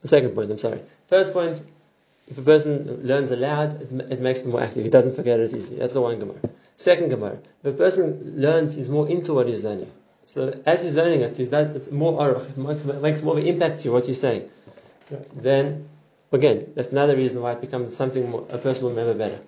The 0.00 0.08
second 0.08 0.30
point, 0.30 0.50
I'm 0.50 0.58
sorry. 0.58 0.80
First 1.08 1.32
point, 1.32 1.60
if 2.28 2.38
a 2.38 2.42
person 2.42 3.06
learns 3.06 3.30
aloud, 3.30 3.80
it, 3.80 4.12
it 4.12 4.20
makes 4.20 4.42
them 4.42 4.52
more 4.52 4.62
active. 4.62 4.84
He 4.84 4.90
doesn't 4.90 5.16
forget 5.16 5.40
it 5.40 5.52
easily. 5.52 5.78
That's 5.78 5.94
the 5.94 6.00
one 6.00 6.18
Gemara. 6.18 6.38
Second 6.76 7.10
Gemara, 7.10 7.38
if 7.62 7.74
a 7.74 7.76
person 7.76 8.40
learns, 8.40 8.74
he's 8.74 8.88
more 8.88 9.08
into 9.08 9.34
what 9.34 9.46
he's 9.46 9.62
learning. 9.62 9.90
So 10.26 10.60
as 10.64 10.82
he's 10.82 10.94
learning 10.94 11.20
it, 11.20 11.38
it's 11.38 11.90
more 11.90 12.20
aruch, 12.20 12.48
it 12.50 13.02
makes 13.02 13.22
more 13.22 13.36
of 13.36 13.42
an 13.42 13.48
impact 13.48 13.80
to 13.80 13.84
you, 13.86 13.92
what 13.92 14.06
you're 14.06 14.14
saying. 14.14 14.48
Then, 15.34 15.88
again, 16.30 16.72
that's 16.74 16.92
another 16.92 17.16
reason 17.16 17.42
why 17.42 17.52
it 17.52 17.60
becomes 17.60 17.94
something 17.94 18.30
more, 18.30 18.46
a 18.50 18.58
person 18.58 18.84
will 18.84 18.90
remember 18.90 19.14
better. 19.14 19.40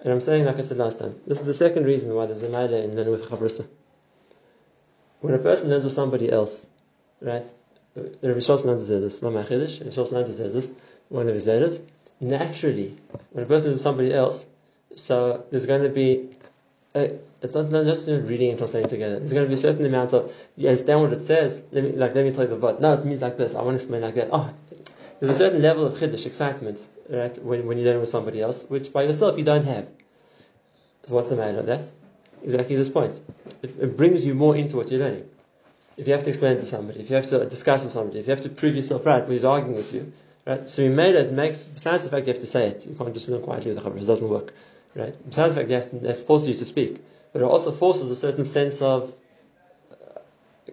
And 0.00 0.12
I'm 0.12 0.20
saying, 0.20 0.44
like 0.44 0.58
I 0.58 0.62
said 0.62 0.78
last 0.78 0.98
time, 0.98 1.14
this 1.26 1.40
is 1.40 1.46
the 1.46 1.54
second 1.54 1.84
reason 1.84 2.14
why 2.14 2.26
there's 2.26 2.42
a 2.42 2.48
maila 2.48 2.84
in 2.84 2.96
learning 2.96 3.12
with 3.12 3.28
chavrisa. 3.28 3.66
When 5.20 5.32
a 5.34 5.38
person 5.38 5.70
learns 5.70 5.84
with 5.84 5.92
somebody 5.92 6.30
else, 6.30 6.66
right? 7.20 7.48
Rabbi 7.94 8.38
Shulchan 8.38 8.80
says 8.80 8.88
this, 8.88 9.22
not 9.22 9.32
my 9.32 9.44
chiddush, 9.44 9.80
Rabbi 9.80 10.30
says 10.32 10.52
this, 10.52 10.72
one 11.08 11.28
of 11.28 11.34
his 11.34 11.46
letters. 11.46 11.82
Naturally, 12.20 12.96
when 13.30 13.44
a 13.44 13.46
person 13.46 13.70
is 13.70 13.74
with 13.74 13.82
somebody 13.82 14.12
else, 14.12 14.44
so 14.96 15.44
there's 15.50 15.66
going 15.66 15.82
to 15.82 15.88
be 15.88 16.30
a, 16.94 17.18
it's 17.42 17.54
not, 17.54 17.70
not 17.70 17.86
just 17.86 18.08
reading 18.08 18.50
and 18.50 18.58
translating 18.58 18.88
together. 18.88 19.18
There's 19.18 19.32
going 19.32 19.44
to 19.44 19.48
be 19.48 19.54
a 19.54 19.58
certain 19.58 19.84
amount 19.84 20.12
of 20.12 20.32
you 20.56 20.68
understand 20.68 21.00
what 21.00 21.12
it 21.12 21.22
says. 21.22 21.64
Let 21.72 21.84
me 21.84 21.92
like 21.92 22.14
let 22.14 22.24
me 22.24 22.30
tell 22.30 22.44
you 22.44 22.50
the 22.50 22.56
word. 22.56 22.80
No, 22.80 22.92
it 22.92 23.04
means 23.04 23.20
like 23.20 23.36
this. 23.36 23.54
I 23.54 23.62
want 23.62 23.78
to 23.78 23.82
explain 23.82 24.02
like 24.02 24.14
that. 24.14 24.28
Oh, 24.32 24.52
there's 25.18 25.34
a 25.34 25.38
certain 25.38 25.60
level 25.60 25.86
of 25.86 25.94
chiddush 25.94 26.26
excitement, 26.26 26.86
right? 27.08 27.36
When, 27.38 27.66
when 27.66 27.78
you're 27.78 27.86
learning 27.86 28.00
with 28.00 28.10
somebody 28.10 28.40
else, 28.40 28.64
which 28.68 28.92
by 28.92 29.02
yourself 29.02 29.38
you 29.38 29.44
don't 29.44 29.64
have. 29.64 29.88
So 31.04 31.14
what's 31.14 31.30
the 31.30 31.36
matter 31.36 31.58
with 31.58 31.66
that? 31.66 31.90
Exactly 32.44 32.76
this 32.76 32.88
point. 32.88 33.20
It, 33.62 33.78
it 33.78 33.96
brings 33.96 34.24
you 34.24 34.34
more 34.34 34.56
into 34.56 34.76
what 34.76 34.90
you're 34.90 35.00
learning. 35.00 35.28
If 35.96 36.06
you 36.06 36.14
have 36.14 36.22
to 36.22 36.28
explain 36.28 36.56
to 36.56 36.64
somebody, 36.64 37.00
if 37.00 37.10
you 37.10 37.16
have 37.16 37.26
to 37.26 37.44
discuss 37.46 37.84
with 37.84 37.92
somebody, 37.92 38.20
if 38.20 38.26
you 38.26 38.30
have 38.30 38.42
to 38.42 38.48
prove 38.48 38.76
yourself 38.76 39.04
right 39.04 39.22
when 39.22 39.32
he's 39.32 39.44
arguing 39.44 39.76
with 39.76 39.92
you, 39.92 40.12
right? 40.46 40.68
So 40.68 40.82
you 40.82 40.90
made 40.90 41.16
it 41.16 41.32
makes 41.32 41.66
besides 41.66 42.04
the 42.04 42.10
fact 42.10 42.26
you 42.26 42.32
have 42.32 42.40
to 42.40 42.46
say 42.46 42.68
it. 42.68 42.86
You 42.86 42.94
can't 42.94 43.12
just 43.12 43.28
learn 43.28 43.42
quietly 43.42 43.74
with 43.74 43.82
the 43.82 43.90
chavras. 43.90 44.02
It 44.02 44.06
doesn't 44.06 44.28
work. 44.28 44.54
Right? 44.94 45.16
Besides 45.28 45.54
the 45.54 45.60
fact 45.60 45.70
that, 45.70 46.02
that 46.02 46.18
forces 46.18 46.48
you 46.50 46.54
to 46.56 46.64
speak, 46.64 47.02
but 47.32 47.42
it 47.42 47.44
also 47.44 47.72
forces 47.72 48.10
a 48.10 48.16
certain 48.16 48.44
sense 48.44 48.82
of 48.82 49.12
uh, 49.90 50.20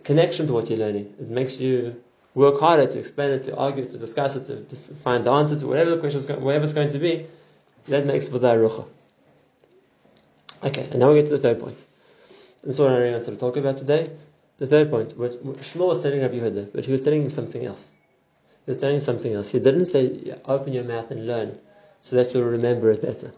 connection 0.04 0.48
to 0.48 0.54
what 0.54 0.70
you're 0.70 0.80
learning. 0.80 1.13
It 1.20 1.30
makes 1.30 1.60
you 1.60 2.01
work 2.34 2.60
harder 2.60 2.88
to 2.88 3.00
explain 3.00 3.32
it, 3.32 3.44
to 3.44 3.56
argue, 3.56 3.86
to 3.86 3.98
discuss 3.98 4.36
it, 4.36 4.70
to, 4.70 4.75
find 4.96 5.25
the 5.25 5.32
answer 5.32 5.60
to 5.60 5.68
whatever 5.68 5.92
the 5.92 6.00
question 6.00 6.20
is, 6.20 6.28
whatever 6.28 6.63
it's 6.63 6.74
going 6.74 6.92
to 6.92 7.00
be. 7.00 7.25
That 7.88 8.06
makes 8.06 8.30
for 8.30 8.39
the 8.39 8.50
rucha. 8.50 8.86
Okay, 10.63 10.88
and 10.92 11.00
now 11.00 11.10
we 11.10 11.16
get 11.16 11.28
to 11.28 11.38
the 11.38 11.39
third 11.39 11.60
point. 11.60 11.84
That's 12.63 12.78
what 12.78 12.92
I 12.92 12.98
really 12.98 13.13
wanted 13.13 13.32
to 13.32 13.38
talk 13.38 13.56
about 13.56 13.78
today. 13.78 14.10
The 14.58 14.68
third 14.68 14.89
point, 14.92 15.18
what 15.18 15.42
Shmuel 15.60 15.88
was 15.88 16.04
telling 16.04 16.20
Rabbi 16.22 16.36
Yehuda, 16.36 16.74
but 16.74 16.84
he 16.84 16.92
was 16.92 17.01
telling 17.01 17.22
him 17.22 17.30
something 17.30 17.66
else. 17.66 17.94
He 18.66 18.72
was 18.72 18.78
telling 18.78 18.96
him 18.96 19.01
something 19.01 19.34
else. 19.34 19.50
He 19.50 19.60
didn't 19.60 19.86
say, 19.86 20.36
open 20.46 20.74
your 20.74 20.84
mouth 20.84 21.10
and 21.12 21.25
learn 21.25 21.58
so 22.01 22.18
that 22.18 22.34
you'll 22.34 22.44
remember 22.44 22.92
it 22.92 23.01
better. 23.01 23.32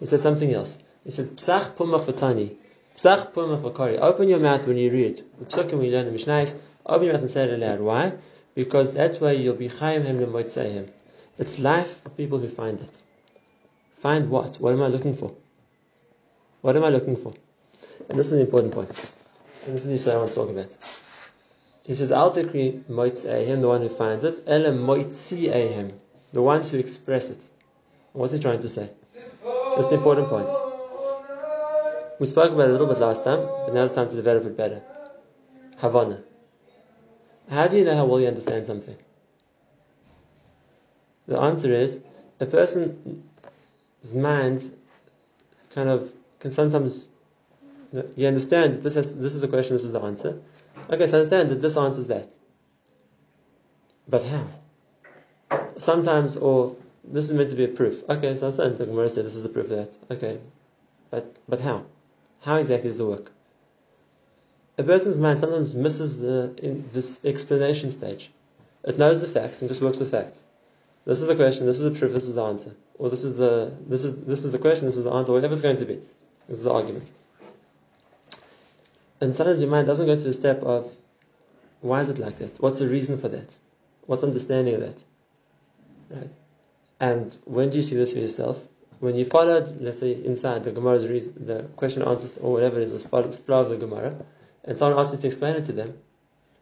He 0.00 0.06
said 0.06 0.20
something 0.20 0.52
else. 0.52 0.82
He 1.06 1.12
said, 1.12 1.36
Psach 1.36 1.76
pumach 1.76 2.04
v'tani. 2.04 2.56
Psach 2.98 3.32
pumach 3.32 3.62
v'kari. 3.62 3.96
Open 4.00 4.28
your 4.28 4.40
mouth 4.40 4.66
when 4.66 4.76
you 4.76 4.90
read. 4.90 5.22
Psukim 5.44 5.74
when 5.74 5.84
you 5.84 5.92
learn 5.92 6.06
the 6.06 6.10
Mishnais. 6.10 6.58
Open 6.84 7.04
your 7.04 7.12
mouth 7.12 7.22
and 7.22 7.30
say 7.30 7.44
it 7.44 7.54
aloud. 7.54 7.78
Why? 7.78 8.12
Because 8.56 8.94
that 8.94 9.20
way 9.20 9.36
you'll 9.36 9.54
be 9.54 9.68
chayim 9.68 10.02
him 10.02 10.18
him. 10.18 10.88
It's 11.38 11.60
life 11.60 12.02
for 12.02 12.08
people 12.08 12.40
who 12.40 12.48
find 12.48 12.80
it. 12.80 13.02
Find 13.94 14.28
what? 14.30 14.56
What 14.56 14.72
am 14.72 14.82
I 14.82 14.88
looking 14.88 15.16
for? 15.16 15.32
What 16.60 16.74
am 16.74 16.82
I 16.82 16.88
looking 16.88 17.14
for? 17.14 17.34
And 18.08 18.18
this 18.18 18.26
is 18.26 18.32
an 18.32 18.40
important 18.40 18.74
point. 18.74 19.12
And 19.64 19.74
this 19.76 19.86
is 19.86 20.04
the 20.04 20.12
I 20.12 20.16
want 20.16 20.30
to 20.30 20.34
talk 20.34 20.50
about. 20.50 20.76
He 21.84 21.94
says, 21.94 22.10
Al 22.10 22.32
Tikri 22.32 22.84
him, 23.46 23.60
the 23.60 23.68
one 23.68 23.80
who 23.80 23.88
finds 23.88 24.24
it, 24.24 24.40
Ela 24.44 24.72
him, 24.72 25.92
the 26.32 26.42
ones 26.42 26.70
who 26.70 26.78
express 26.78 27.30
it. 27.30 27.46
What's 28.12 28.32
he 28.32 28.40
trying 28.40 28.62
to 28.62 28.68
say? 28.68 28.90
Is 29.78 29.92
an 29.92 29.98
important 29.98 30.28
point. 30.28 30.65
We 32.18 32.26
spoke 32.26 32.52
about 32.52 32.68
it 32.68 32.70
a 32.70 32.72
little 32.72 32.86
bit 32.86 32.98
last 32.98 33.24
time, 33.24 33.40
but 33.40 33.74
now 33.74 33.84
it's 33.84 33.94
time 33.94 34.08
to 34.08 34.16
develop 34.16 34.44
it 34.44 34.56
better. 34.56 34.82
Havana. 35.78 36.22
How 37.50 37.68
do 37.68 37.76
you 37.76 37.84
know 37.84 37.96
how 37.96 38.06
well 38.06 38.20
you 38.20 38.28
understand 38.28 38.64
something? 38.64 38.96
The 41.28 41.38
answer 41.38 41.72
is 41.72 42.02
a 42.40 42.46
person's 42.46 44.14
mind 44.14 44.64
kind 45.70 45.88
of 45.88 46.12
can 46.40 46.50
sometimes 46.50 47.08
you 48.16 48.26
understand 48.26 48.74
that 48.74 48.82
this 48.82 48.94
has, 48.94 49.14
this 49.18 49.34
is 49.34 49.40
the 49.40 49.48
question, 49.48 49.76
this 49.76 49.84
is 49.84 49.92
the 49.92 50.00
answer. 50.00 50.40
Okay, 50.90 51.06
so 51.06 51.18
understand 51.18 51.50
that 51.50 51.62
this 51.62 51.76
answers 51.76 52.06
that. 52.08 52.32
But 54.08 54.24
how? 54.24 55.60
Sometimes, 55.78 56.36
or 56.36 56.76
this 57.04 57.24
is 57.24 57.32
meant 57.32 57.50
to 57.50 57.56
be 57.56 57.64
a 57.64 57.68
proof. 57.68 58.02
Okay, 58.08 58.36
so 58.36 58.42
I 58.42 58.46
understand 58.46 58.78
the 58.78 58.86
Gemara 58.86 59.08
said 59.08 59.24
this 59.24 59.36
is 59.36 59.42
the 59.42 59.48
proof 59.48 59.70
of 59.70 59.76
that. 59.78 59.96
Okay, 60.10 60.38
but 61.10 61.34
but 61.48 61.60
how? 61.60 61.84
How 62.46 62.58
exactly 62.58 62.90
does 62.90 63.00
it 63.00 63.04
work? 63.04 63.32
A 64.78 64.84
person's 64.84 65.18
mind 65.18 65.40
sometimes 65.40 65.74
misses 65.74 66.20
the 66.20 66.54
this 66.92 67.24
explanation 67.24 67.90
stage. 67.90 68.30
It 68.84 68.96
knows 68.96 69.20
the 69.20 69.26
facts 69.26 69.62
and 69.62 69.68
just 69.68 69.82
works 69.82 69.98
with 69.98 70.12
facts. 70.12 70.44
This 71.04 71.20
is 71.20 71.26
the 71.26 71.34
question. 71.34 71.66
This 71.66 71.80
is 71.80 71.92
the 71.92 71.98
proof. 71.98 72.12
This 72.12 72.28
is 72.28 72.36
the 72.36 72.44
answer. 72.44 72.76
Or 72.98 73.10
this 73.10 73.24
is 73.24 73.36
the 73.36 73.74
this 73.88 74.04
is 74.04 74.20
this 74.20 74.44
is 74.44 74.52
the 74.52 74.60
question. 74.60 74.86
This 74.86 74.96
is 74.96 75.02
the 75.02 75.10
answer. 75.10 75.32
Whatever 75.32 75.54
it's 75.54 75.60
going 75.60 75.78
to 75.78 75.84
be. 75.86 75.98
This 76.48 76.58
is 76.58 76.64
the 76.64 76.72
argument. 76.72 77.10
And 79.20 79.34
sometimes 79.34 79.60
your 79.60 79.70
mind 79.70 79.88
doesn't 79.88 80.06
go 80.06 80.14
to 80.14 80.22
the 80.22 80.34
step 80.34 80.62
of 80.62 80.94
why 81.80 82.00
is 82.00 82.10
it 82.10 82.18
like 82.18 82.38
that? 82.38 82.60
What's 82.60 82.78
the 82.78 82.86
reason 82.86 83.18
for 83.18 83.28
that? 83.28 83.58
What's 84.06 84.22
understanding 84.22 84.74
of 84.74 84.82
that? 84.82 85.04
Right? 86.10 86.32
And 87.00 87.36
when 87.44 87.70
do 87.70 87.76
you 87.76 87.82
see 87.82 87.96
this 87.96 88.12
for 88.12 88.20
yourself? 88.20 88.62
When 88.98 89.14
you 89.14 89.24
followed, 89.24 89.80
let's 89.80 90.00
say, 90.00 90.12
inside 90.12 90.64
the 90.64 90.72
Gemara's 90.72 91.06
reason, 91.06 91.46
the 91.46 91.62
question 91.76 92.02
answers 92.02 92.38
or 92.38 92.52
whatever 92.52 92.80
it 92.80 92.84
is, 92.84 93.02
the 93.02 93.08
flow 93.08 93.60
of 93.62 93.68
the 93.68 93.76
Gemara, 93.76 94.16
and 94.64 94.76
someone 94.76 94.98
asks 94.98 95.14
you 95.14 95.20
to 95.20 95.26
explain 95.26 95.56
it 95.56 95.66
to 95.66 95.72
them, 95.72 95.94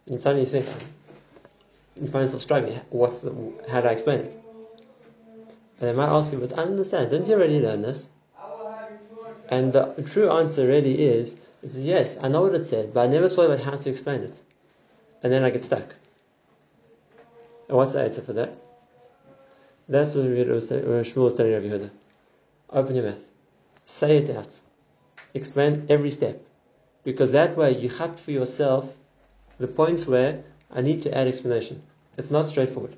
and 0.07 0.21
suddenly 0.21 0.45
you 0.45 0.51
think, 0.51 0.67
you 2.01 2.09
find 2.09 2.25
yourself 2.25 2.43
struggling. 2.43 2.81
What's 2.91 3.21
the, 3.21 3.31
how 3.71 3.81
do 3.81 3.89
I 3.89 3.93
explain 3.93 4.21
it? 4.21 4.37
And 5.81 5.89
they 5.89 5.93
might 5.93 6.09
ask 6.09 6.33
you, 6.33 6.39
but 6.39 6.59
I 6.59 6.63
understand. 6.63 7.11
Didn't 7.11 7.29
you 7.29 7.35
already 7.35 7.61
learn 7.61 7.83
this? 7.83 8.09
And 9.49 9.73
the 9.73 10.03
true 10.11 10.31
answer 10.31 10.67
really 10.67 11.01
is 11.01 11.37
says, 11.61 11.77
Yes, 11.77 12.19
I 12.23 12.29
know 12.29 12.43
what 12.43 12.55
it 12.55 12.65
said, 12.65 12.95
but 12.95 13.03
I 13.03 13.07
never 13.07 13.29
thought 13.29 13.47
about 13.47 13.61
how 13.61 13.77
to 13.77 13.91
explain 13.91 14.23
it. 14.23 14.43
And 15.23 15.33
then 15.33 15.45
I 15.45 15.51
get 15.51 15.65
stuck. 15.65 15.95
And 17.69 17.77
what's 17.77 17.93
the 17.93 18.03
answer 18.03 18.23
for 18.23 18.33
that? 18.35 18.59
That's 19.89 20.15
what 20.15 20.25
we 20.25 20.33
read 20.33 20.49
Shmuel 20.49 21.25
was 21.25 21.35
telling 21.37 21.53
Rabbi 21.53 21.67
Yehuda. 21.67 21.91
Open 22.75 22.97
your 22.97 23.05
mouth. 23.05 23.25
Say 23.87 24.17
it 24.17 24.31
out. 24.31 24.59
Explain 25.33 25.87
every 25.89 26.11
step. 26.11 26.45
Because 27.05 27.31
that 27.31 27.57
way 27.57 27.79
you 27.79 27.89
have 27.89 28.19
for 28.19 28.33
yourself 28.33 28.97
the 29.59 29.69
points 29.69 30.09
where 30.09 30.43
I 30.73 30.81
need 30.81 31.03
to 31.03 31.17
add 31.17 31.29
explanation. 31.29 31.83
It's 32.19 32.33
not 32.33 32.47
straightforward. 32.47 32.97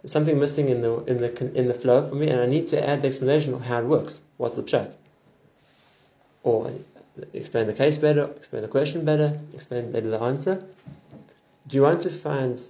There's 0.00 0.12
something 0.12 0.38
missing 0.38 0.70
in 0.70 0.80
the 0.80 1.04
in 1.04 1.18
the 1.18 1.30
in 1.54 1.68
the 1.68 1.74
flow 1.74 2.08
for 2.08 2.14
me, 2.14 2.28
and 2.28 2.40
I 2.40 2.46
need 2.46 2.68
to 2.68 2.88
add 2.88 3.02
the 3.02 3.08
explanation 3.08 3.52
of 3.52 3.62
how 3.62 3.80
it 3.80 3.86
works. 3.86 4.20
What's 4.38 4.56
the 4.56 4.62
pshat? 4.62 4.96
Or 6.42 6.72
explain 7.32 7.66
the 7.66 7.74
case 7.74 7.98
better, 7.98 8.24
explain 8.36 8.62
the 8.62 8.68
question 8.68 9.04
better, 9.04 9.38
explain 9.52 9.92
better 9.92 10.08
the 10.08 10.20
answer. 10.20 10.64
Do 11.66 11.76
you 11.76 11.82
want 11.82 12.02
to 12.02 12.10
find 12.10 12.60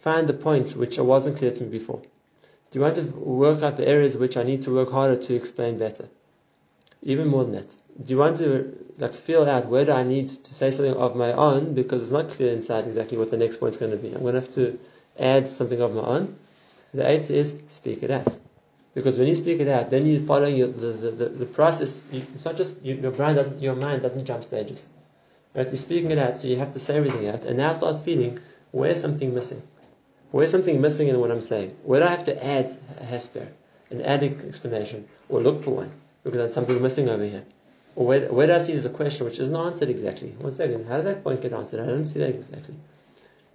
find 0.00 0.28
the 0.28 0.34
points 0.34 0.74
which 0.74 0.98
I 0.98 1.02
wasn't 1.02 1.38
clear 1.38 1.50
to 1.52 1.62
me 1.64 1.70
before? 1.70 2.02
Do 2.70 2.78
you 2.78 2.84
want 2.84 2.96
to 2.96 3.02
work 3.02 3.62
out 3.62 3.76
the 3.76 3.88
areas 3.88 4.16
which 4.16 4.36
I 4.36 4.44
need 4.44 4.62
to 4.62 4.74
work 4.74 4.92
harder 4.92 5.16
to 5.16 5.34
explain 5.34 5.78
better? 5.78 6.08
Even 7.02 7.28
more 7.28 7.44
than 7.44 7.54
that, 7.54 7.74
do 8.04 8.12
you 8.12 8.18
want 8.18 8.38
to 8.38 8.76
like 8.98 9.16
feel 9.16 9.44
out 9.44 9.66
where 9.66 9.84
do 9.84 9.92
I 9.92 10.04
need 10.04 10.28
to 10.28 10.54
say 10.54 10.70
something 10.70 10.94
of 10.94 11.16
my 11.16 11.32
own 11.32 11.74
because 11.74 12.02
it's 12.02 12.12
not 12.12 12.30
clear 12.30 12.52
inside 12.52 12.86
exactly 12.86 13.18
what 13.18 13.30
the 13.30 13.38
next 13.38 13.56
point 13.56 13.74
is 13.74 13.78
going 13.78 13.92
to 13.92 13.96
be? 13.96 14.12
I'm 14.12 14.20
going 14.20 14.34
to 14.34 14.40
have 14.40 14.54
to 14.54 14.78
add 15.18 15.48
something 15.48 15.80
of 15.80 15.94
my 15.94 16.02
own. 16.02 16.36
The 16.94 17.08
eighth 17.08 17.30
is 17.30 17.60
speak 17.68 18.02
it 18.02 18.10
out. 18.10 18.36
Because 18.94 19.18
when 19.18 19.28
you 19.28 19.34
speak 19.34 19.60
it 19.60 19.68
out, 19.68 19.90
then 19.90 20.06
you 20.06 20.24
follow 20.24 20.46
your, 20.46 20.66
the, 20.68 20.86
the, 20.88 21.10
the, 21.10 21.28
the, 21.28 21.46
process. 21.46 22.02
You, 22.10 22.22
it's 22.34 22.44
not 22.44 22.56
just 22.56 22.84
you, 22.84 22.94
your 22.94 23.12
brain 23.12 23.36
doesn't 23.36 23.62
your 23.62 23.76
mind 23.76 24.02
doesn't 24.02 24.24
jump 24.26 24.42
stages. 24.42 24.88
Right? 25.54 25.66
You're 25.66 25.76
speaking 25.76 26.10
it 26.10 26.18
out, 26.18 26.36
so 26.36 26.48
you 26.48 26.56
have 26.56 26.72
to 26.72 26.78
say 26.78 26.96
everything 26.96 27.28
out, 27.28 27.44
and 27.44 27.56
now 27.56 27.72
start 27.74 28.04
feeling 28.04 28.40
where's 28.72 29.00
something 29.00 29.34
missing. 29.34 29.62
Where's 30.30 30.50
something 30.50 30.80
missing 30.80 31.08
in 31.08 31.18
what 31.18 31.30
I'm 31.30 31.40
saying? 31.40 31.76
Where 31.82 32.00
do 32.00 32.06
I 32.06 32.10
have 32.10 32.24
to 32.24 32.44
add 32.44 32.76
a 33.00 33.04
hesber, 33.04 33.48
an 33.90 34.00
added 34.02 34.44
explanation, 34.46 35.08
or 35.28 35.40
look 35.40 35.62
for 35.62 35.72
one 35.72 35.90
because 36.22 36.38
there's 36.38 36.54
something 36.54 36.80
missing 36.80 37.08
over 37.08 37.24
here? 37.24 37.44
Or 37.96 38.06
where, 38.06 38.32
where 38.32 38.46
do 38.46 38.54
I 38.54 38.58
see 38.58 38.72
there's 38.72 38.86
a 38.86 38.90
question 38.90 39.26
which 39.26 39.40
isn't 39.40 39.56
answered 39.56 39.88
exactly? 39.88 40.28
One 40.38 40.54
second, 40.54 40.86
how 40.86 40.98
did 40.98 41.06
that 41.06 41.24
point 41.24 41.42
get 41.42 41.52
answered? 41.52 41.80
I 41.80 41.86
don't 41.86 42.06
see 42.06 42.20
that 42.20 42.30
exactly. 42.30 42.76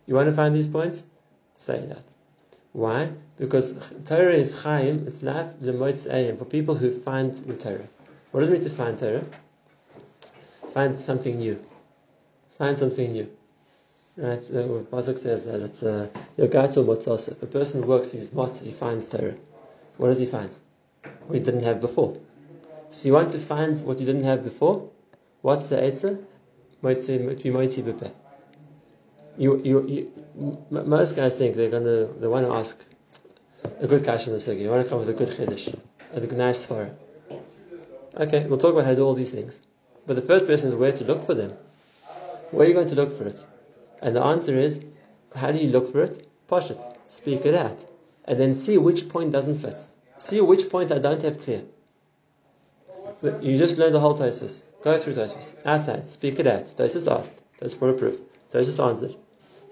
You 0.05 0.15
want 0.15 0.27
to 0.29 0.35
find 0.35 0.53
these 0.53 0.67
points? 0.67 1.07
Say 1.57 1.85
that. 1.85 2.03
Why? 2.73 3.09
Because 3.39 3.73
Torah 4.03 4.33
is 4.33 4.61
Chaim, 4.61 5.05
it's 5.07 5.23
life, 5.23 5.53
Lemoitz 5.61 6.38
for 6.38 6.45
people 6.45 6.75
who 6.75 6.91
find 6.91 7.33
the 7.33 7.55
Torah. 7.55 7.88
What 8.31 8.41
does 8.41 8.49
it 8.49 8.51
mean 8.51 8.63
to 8.63 8.69
find 8.69 8.99
Torah? 8.99 9.23
Find 10.73 10.99
something 10.99 11.39
new. 11.39 11.63
Find 12.57 12.77
something 12.77 13.13
new. 13.13 13.34
Right? 14.17 14.39
Uh, 14.39 14.84
Pasuk 14.91 15.17
says 15.17 15.45
that 15.45 15.62
it's 15.62 15.84
uh, 15.84 16.08
Yogatul 16.38 16.86
Motzos. 16.86 17.32
If 17.32 17.43
a 17.43 17.47
person 17.47 17.86
works 17.86 18.13
his 18.13 18.32
mot, 18.32 18.56
he 18.56 18.71
finds 18.71 19.10
Torah. 19.10 19.36
What 19.97 20.08
does 20.08 20.19
he 20.19 20.25
find? 20.25 20.56
What 21.28 21.36
he 21.36 21.39
didn't 21.41 21.63
have 21.63 21.82
before. 21.82 22.17
So 22.91 23.08
you 23.08 23.13
want 23.13 23.34
to 23.34 23.39
find 23.39 23.78
what 23.86 23.99
you 23.99 24.06
didn't 24.06 24.23
have 24.23 24.43
before? 24.43 24.89
What's 25.41 25.67
the 25.67 25.84
answer? 25.84 26.19
You, 29.38 29.62
you, 29.63 29.88
you, 29.88 30.63
most 30.69 31.15
guys 31.15 31.38
think 31.38 31.56
they're 31.56 31.69
gonna, 31.69 32.06
they 32.06 32.28
want 32.28 32.47
to 32.47 32.54
ask 32.54 32.86
a 33.82 33.88
good 33.88 34.04
question 34.06 34.34
in 34.34 34.39
the. 34.39 34.56
You 34.56 34.69
want 34.69 34.84
to 34.84 34.89
come 34.89 34.99
with 34.99 35.10
a 35.10 35.13
good 35.13 35.30
chiddush, 35.30 35.78
a 36.13 36.19
nice 36.19 36.67
svara. 36.67 36.95
Okay, 38.15 38.45
we'll 38.45 38.60
talk 38.60 38.73
about 38.73 38.86
how 38.86 38.91
to 38.91 38.95
do 38.95 39.06
all 39.06 39.13
these 39.13 39.32
things. 39.32 39.62
But 40.08 40.15
the 40.15 40.21
first 40.21 40.45
question 40.45 40.69
is 40.69 40.75
where 40.75 40.93
to 40.93 41.04
look 41.04 41.23
for 41.23 41.34
them. 41.34 41.51
Where 42.51 42.65
are 42.65 42.69
you 42.69 42.73
going 42.73 42.88
to 42.88 42.95
look 42.95 43.17
for 43.17 43.28
it? 43.28 43.45
And 44.01 44.15
the 44.15 44.23
answer 44.23 44.58
is, 44.58 44.84
how 45.36 45.51
do 45.51 45.58
you 45.58 45.69
look 45.69 45.91
for 45.91 46.03
it? 46.03 46.27
Push 46.47 46.71
it, 46.71 46.84
speak 47.08 47.45
it 47.45 47.55
out, 47.55 47.86
and 48.25 48.39
then 48.39 48.53
see 48.53 48.77
which 48.77 49.10
point 49.10 49.31
doesn't 49.31 49.58
fit. 49.58 49.79
See 50.17 50.41
which 50.41 50.69
point 50.69 50.91
I 50.91 50.99
don't 50.99 51.21
have 51.21 51.41
clear. 51.41 51.63
You 53.41 53.58
just 53.58 53.77
learned 53.77 53.95
the 53.95 53.99
whole 53.99 54.17
Tosfos. 54.17 54.63
Go 54.84 54.97
through 54.97 55.13
Tosfos. 55.13 55.55
Outside, 55.65 56.08
speak 56.08 56.39
it 56.39 56.47
out. 56.47 56.65
Tosfos 56.65 57.12
asked. 57.12 57.34
Tosfos 57.60 57.79
brought 57.79 57.95
a 57.95 57.97
proof. 57.97 58.19
Tosfos 58.51 58.86
answered 58.88 59.15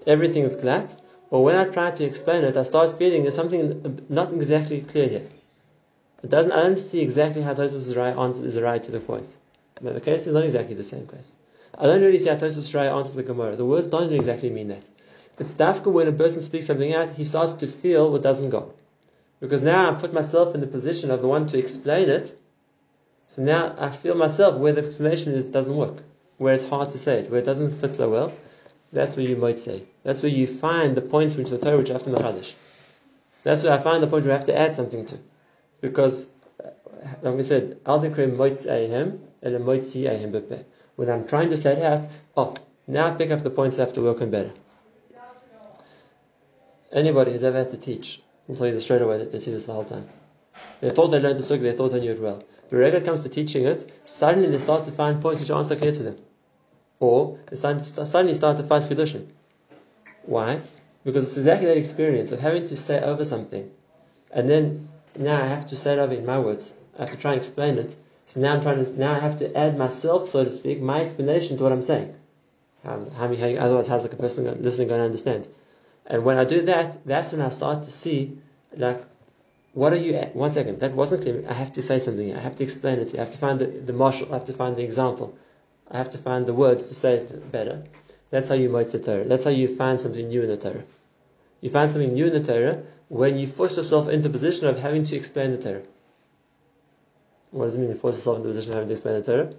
everything 0.06 0.44
is 0.44 0.56
glatt, 0.56 0.96
but 1.30 1.40
when 1.40 1.56
I 1.56 1.64
try 1.64 1.90
to 1.90 2.04
explain 2.04 2.44
it, 2.44 2.56
I 2.56 2.62
start 2.62 2.98
feeling 2.98 3.22
there's 3.22 3.34
something 3.34 4.04
not 4.08 4.32
exactly 4.32 4.80
clear 4.82 5.08
here. 5.08 5.26
It 6.22 6.30
doesn't. 6.30 6.52
I 6.52 6.62
don't 6.62 6.80
see 6.80 7.00
exactly 7.00 7.42
how 7.42 7.54
Tosfos 7.54 7.96
right 7.96 8.16
answer 8.16 8.44
is 8.44 8.60
right 8.60 8.82
to 8.82 8.92
the 8.92 9.00
point. 9.00 9.34
But 9.80 9.94
the 9.94 10.00
case 10.00 10.26
is 10.26 10.32
not 10.32 10.44
exactly 10.44 10.74
the 10.74 10.84
same 10.84 11.06
case. 11.06 11.36
I 11.78 11.86
don't 11.86 12.02
really 12.02 12.18
see 12.18 12.28
how 12.28 12.36
Tosfos 12.36 12.74
right 12.74 12.86
answers 12.86 13.14
the 13.14 13.22
Gemara. 13.22 13.56
The 13.56 13.64
words 13.64 13.88
don't 13.88 14.12
exactly 14.12 14.50
mean 14.50 14.68
that. 14.68 14.88
It's 15.38 15.52
dafka 15.52 15.90
when 15.90 16.06
a 16.06 16.12
person 16.12 16.40
speaks 16.40 16.66
something 16.66 16.94
out, 16.94 17.10
he 17.10 17.24
starts 17.24 17.54
to 17.54 17.66
feel 17.66 18.12
what 18.12 18.22
doesn't 18.22 18.50
go. 18.50 18.72
Because 19.40 19.62
now 19.62 19.90
I 19.90 19.94
put 19.94 20.12
myself 20.14 20.54
in 20.54 20.60
the 20.60 20.66
position 20.66 21.10
of 21.10 21.20
the 21.20 21.28
one 21.28 21.48
to 21.48 21.58
explain 21.58 22.08
it. 22.08 22.34
So 23.26 23.42
now 23.42 23.74
I 23.78 23.90
feel 23.90 24.14
myself 24.14 24.58
where 24.58 24.72
the 24.72 24.86
explanation 24.86 25.32
is 25.32 25.48
doesn't 25.48 25.74
work, 25.74 25.96
where 26.38 26.54
it's 26.54 26.68
hard 26.68 26.90
to 26.92 26.98
say 26.98 27.20
it, 27.20 27.30
where 27.30 27.40
it 27.40 27.44
doesn't 27.44 27.72
fit 27.72 27.96
so 27.96 28.08
well. 28.10 28.32
That's 28.92 29.16
where 29.16 29.26
you 29.26 29.36
might 29.36 29.58
say. 29.58 29.82
That's 30.04 30.22
where 30.22 30.30
you 30.30 30.46
find 30.46 30.96
the 30.96 31.02
points 31.02 31.34
which 31.34 31.50
the 31.50 31.58
Torah 31.58 31.78
which 31.78 31.88
to 31.88 31.94
machadish. 31.94 32.54
That's 33.42 33.64
where 33.64 33.72
I 33.72 33.78
find 33.78 34.02
the 34.02 34.06
point 34.06 34.24
where 34.24 34.34
I 34.34 34.38
have 34.38 34.46
to 34.46 34.56
add 34.56 34.74
something 34.76 35.04
to. 35.06 35.18
Because, 35.80 36.28
like 37.22 37.34
we 37.34 37.42
said, 37.42 37.80
when 40.96 41.10
I'm 41.10 41.26
trying 41.26 41.50
to 41.50 41.56
say 41.56 41.72
it 41.72 41.82
out, 41.82 42.06
oh, 42.36 42.54
now 42.86 43.08
I 43.08 43.10
pick 43.12 43.30
up 43.30 43.42
the 43.42 43.50
points 43.50 43.78
I 43.78 43.82
have 43.82 43.94
to 43.94 44.02
work 44.02 44.20
on 44.20 44.30
better. 44.30 44.52
Anybody 46.92 47.32
who's 47.32 47.42
ever 47.42 47.58
had 47.58 47.70
to 47.70 47.76
teach 47.76 48.22
will 48.46 48.56
tell 48.56 48.66
you 48.66 48.72
this 48.74 48.84
straight 48.84 49.02
away 49.02 49.18
that 49.18 49.32
they 49.32 49.40
see 49.40 49.50
this 49.50 49.64
the 49.64 49.72
whole 49.72 49.84
time. 49.84 50.08
They 50.80 50.90
thought 50.90 51.08
they 51.08 51.18
learned 51.18 51.38
the 51.38 51.42
sugya, 51.42 51.62
they 51.62 51.72
thought 51.72 51.90
they 51.90 52.00
knew 52.00 52.12
it 52.12 52.20
well. 52.20 52.42
But 52.70 52.78
when 52.78 52.94
it 52.94 53.04
comes 53.04 53.22
to 53.22 53.28
teaching 53.28 53.64
it, 53.64 53.90
suddenly 54.04 54.48
they 54.48 54.58
start 54.58 54.84
to 54.84 54.92
find 54.92 55.20
points 55.20 55.40
which 55.40 55.50
aren't 55.50 55.66
so 55.66 55.76
clear 55.76 55.92
to 55.92 56.02
them 56.02 56.18
or 57.00 57.38
they 57.50 57.56
suddenly 57.56 58.34
start 58.34 58.56
to 58.56 58.62
find 58.62 58.84
chidushim. 58.84 59.26
Why? 60.22 60.60
Because 61.04 61.28
it's 61.28 61.36
exactly 61.36 61.66
that 61.66 61.76
experience 61.76 62.32
of 62.32 62.40
having 62.40 62.66
to 62.66 62.76
say 62.76 63.02
over 63.02 63.24
something 63.24 63.70
and 64.30 64.48
then 64.48 64.88
now 65.18 65.36
I 65.36 65.46
have 65.46 65.68
to 65.68 65.76
say 65.76 65.92
it 65.94 65.98
over 65.98 66.14
in 66.14 66.26
my 66.26 66.38
words. 66.38 66.72
I 66.98 67.02
have 67.02 67.10
to 67.10 67.16
try 67.16 67.32
and 67.32 67.40
explain 67.40 67.78
it. 67.78 67.96
So 68.26 68.40
now 68.40 68.54
I'm 68.54 68.62
trying 68.62 68.84
to, 68.84 68.98
now 68.98 69.14
I 69.14 69.18
have 69.18 69.38
to 69.38 69.56
add 69.56 69.76
myself, 69.76 70.28
so 70.28 70.44
to 70.44 70.50
speak, 70.50 70.80
my 70.80 71.02
explanation 71.02 71.56
to 71.58 71.62
what 71.62 71.72
I'm 71.72 71.82
saying. 71.82 72.14
Um, 72.84 73.10
how, 73.12 73.34
how, 73.34 73.46
otherwise, 73.46 73.88
how's 73.88 74.02
like 74.02 74.12
a 74.12 74.16
person 74.16 74.44
listening 74.62 74.88
going 74.88 75.00
to 75.00 75.04
understand? 75.06 75.48
And 76.06 76.24
when 76.24 76.36
I 76.36 76.44
do 76.44 76.62
that, 76.62 77.06
that's 77.06 77.32
when 77.32 77.40
I 77.40 77.50
start 77.50 77.84
to 77.84 77.90
see, 77.90 78.38
like, 78.76 79.02
what 79.72 79.92
are 79.92 79.96
you 79.96 80.14
at? 80.14 80.36
One 80.36 80.52
second, 80.52 80.80
that 80.80 80.92
wasn't 80.92 81.22
clear. 81.22 81.44
I 81.48 81.52
have 81.52 81.72
to 81.72 81.82
say 81.82 81.98
something. 81.98 82.34
I 82.34 82.40
have 82.40 82.56
to 82.56 82.64
explain 82.64 82.98
it. 83.00 83.14
I 83.14 83.18
have 83.18 83.32
to 83.32 83.38
find 83.38 83.58
the, 83.58 83.66
the 83.66 83.92
mashal. 83.92 84.30
I 84.30 84.34
have 84.34 84.44
to 84.46 84.52
find 84.52 84.76
the 84.76 84.84
example. 84.84 85.36
I 85.90 85.98
have 85.98 86.10
to 86.10 86.18
find 86.18 86.46
the 86.46 86.54
words 86.54 86.88
to 86.88 86.94
say 86.94 87.14
it 87.14 87.52
better. 87.52 87.84
That's 88.30 88.48
how 88.48 88.54
you 88.54 88.68
moitz 88.68 88.92
the 88.92 88.98
Torah. 88.98 89.24
That's 89.24 89.44
how 89.44 89.50
you 89.50 89.68
find 89.68 89.98
something 89.98 90.28
new 90.28 90.42
in 90.42 90.48
the 90.48 90.56
Torah. 90.56 90.84
You 91.60 91.70
find 91.70 91.90
something 91.90 92.14
new 92.14 92.26
in 92.26 92.32
the 92.32 92.52
Torah 92.52 92.82
when 93.08 93.38
you 93.38 93.46
force 93.46 93.76
yourself 93.76 94.08
into 94.08 94.28
the 94.28 94.32
position 94.32 94.66
of 94.66 94.80
having 94.80 95.04
to 95.04 95.16
explain 95.16 95.52
the 95.52 95.58
Torah. 95.58 95.82
What 97.54 97.66
does 97.66 97.76
it 97.76 97.78
mean 97.78 97.90
you 97.90 97.94
force 97.94 98.16
yourself 98.16 98.38
into 98.38 98.48
position 98.48 98.72
of 98.72 98.78
having 98.78 98.88
to 98.88 98.94
explain 98.94 99.14
the 99.14 99.22
Torah? 99.22 99.54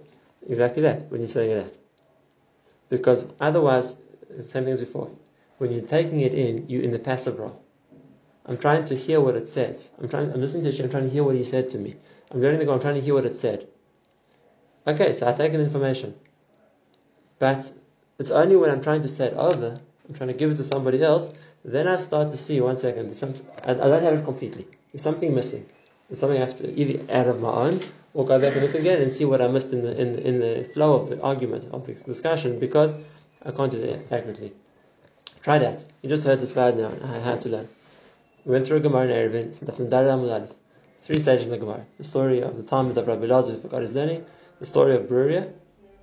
Exactly 0.46 0.82
that, 0.82 1.10
when 1.10 1.22
you're 1.22 1.28
saying 1.28 1.56
that. 1.56 1.78
Because 2.90 3.24
otherwise, 3.40 3.96
the 4.28 4.44
same 4.44 4.64
thing 4.64 4.74
as 4.74 4.80
before. 4.80 5.10
When 5.56 5.72
you're 5.72 5.80
taking 5.80 6.20
it 6.20 6.34
in, 6.34 6.68
you're 6.68 6.82
in 6.82 6.90
the 6.90 6.98
passive 6.98 7.38
role. 7.38 7.64
I'm 8.44 8.58
trying 8.58 8.84
to 8.86 8.94
hear 8.94 9.18
what 9.18 9.34
it 9.34 9.48
says. 9.48 9.90
I'm 9.98 10.10
trying. 10.10 10.30
I'm 10.30 10.42
listening 10.42 10.64
to 10.64 10.70
Hashem. 10.72 10.84
I'm 10.84 10.90
trying 10.90 11.04
to 11.04 11.10
hear 11.10 11.24
what 11.24 11.36
He 11.36 11.42
said 11.42 11.70
to 11.70 11.78
me. 11.78 11.96
I'm 12.30 12.42
learning 12.42 12.60
to 12.60 12.66
go. 12.66 12.74
I'm 12.74 12.80
trying 12.80 12.96
to 12.96 13.00
hear 13.00 13.14
what 13.14 13.24
it 13.24 13.34
said. 13.34 13.66
Okay, 14.86 15.14
so 15.14 15.26
I 15.26 15.32
take 15.32 15.54
in 15.54 15.62
information, 15.62 16.14
but 17.38 17.72
it's 18.18 18.30
only 18.30 18.56
when 18.56 18.70
I'm 18.70 18.82
trying 18.82 19.02
to 19.02 19.08
say 19.08 19.28
it 19.28 19.34
over, 19.34 19.80
I'm 20.06 20.14
trying 20.14 20.28
to 20.28 20.34
give 20.34 20.50
it 20.50 20.56
to 20.56 20.64
somebody 20.64 21.02
else, 21.02 21.32
then 21.64 21.88
I 21.88 21.96
start 21.96 22.30
to 22.32 22.36
see. 22.36 22.60
One 22.60 22.76
second, 22.76 23.16
some, 23.16 23.34
I, 23.64 23.70
I 23.70 23.74
don't 23.74 24.02
have 24.02 24.18
it 24.18 24.24
completely. 24.24 24.66
There's 24.92 25.02
something 25.02 25.34
missing. 25.34 25.66
There's 26.08 26.20
something 26.20 26.40
I 26.40 26.44
have 26.44 26.56
to 26.58 26.72
either 26.72 27.04
add 27.10 27.26
of 27.26 27.40
my 27.40 27.50
own 27.50 27.80
or 28.14 28.24
go 28.24 28.38
back 28.38 28.54
and 28.54 28.62
look 28.62 28.74
again 28.74 29.02
and 29.02 29.10
see 29.10 29.24
what 29.24 29.42
I 29.42 29.48
missed 29.48 29.72
in 29.72 29.82
the 29.82 30.00
in, 30.00 30.18
in 30.20 30.40
the 30.40 30.64
flow 30.72 31.00
of 31.00 31.08
the 31.08 31.20
argument 31.20 31.72
of 31.72 31.84
the 31.84 31.94
discussion 31.94 32.60
because 32.60 32.94
I 33.44 33.50
can't 33.50 33.72
do 33.72 33.82
it 33.82 34.06
accurately. 34.12 34.52
Try 35.42 35.58
that. 35.58 35.84
You 36.02 36.08
just 36.08 36.24
heard 36.24 36.40
this 36.40 36.54
word 36.54 36.76
now. 36.76 36.92
I 37.04 37.18
had 37.18 37.40
to 37.40 37.48
learn. 37.48 37.68
We 38.44 38.52
went 38.52 38.66
through 38.66 38.76
a 38.76 38.80
Gemara 38.80 39.08
in 39.08 39.32
Eruvin, 39.32 40.48
three 41.00 41.18
stages 41.18 41.46
in 41.46 41.52
the 41.52 41.58
Gemara. 41.58 41.84
The 41.98 42.04
story 42.04 42.40
of 42.40 42.56
the 42.56 42.62
Talmud 42.62 42.96
of 42.96 43.06
Rabbi 43.08 43.26
Lazar 43.26 43.52
who 43.52 43.60
forgot 43.60 43.82
his 43.82 43.92
learning, 43.92 44.24
the 44.60 44.66
story 44.66 44.94
of 44.94 45.08
Bruria, 45.08 45.52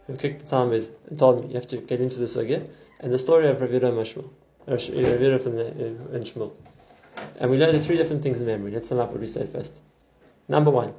who 0.08 0.18
kicked 0.18 0.44
the 0.44 0.50
Talmud 0.50 0.86
and 1.10 1.18
told 1.18 1.44
him 1.44 1.50
you 1.50 1.56
have 1.56 1.68
to 1.70 1.78
get 1.78 2.02
into 2.02 2.20
the 2.20 2.26
sugya, 2.26 2.68
and 3.00 3.14
the 3.14 3.20
story 3.20 3.48
of 3.48 3.62
Rabbi 3.62 3.80
Mashmal, 3.80 4.30
Rabbi 4.68 5.38
from 5.38 5.56
the 5.56 5.68
uh, 5.68 6.16
in 6.16 6.24
Shmuel. 6.24 6.52
And 7.40 7.50
we 7.50 7.58
learned 7.58 7.76
the 7.76 7.82
three 7.82 7.98
different 7.98 8.22
things 8.22 8.40
in 8.42 8.48
memory. 8.48 8.72
Let's 8.72 8.90
sum 8.90 9.00
up 9.00 9.12
what 9.12 9.22
we 9.22 9.28
said 9.28 9.50
first. 9.50 9.76
Number 10.48 10.72
one, 10.72 10.94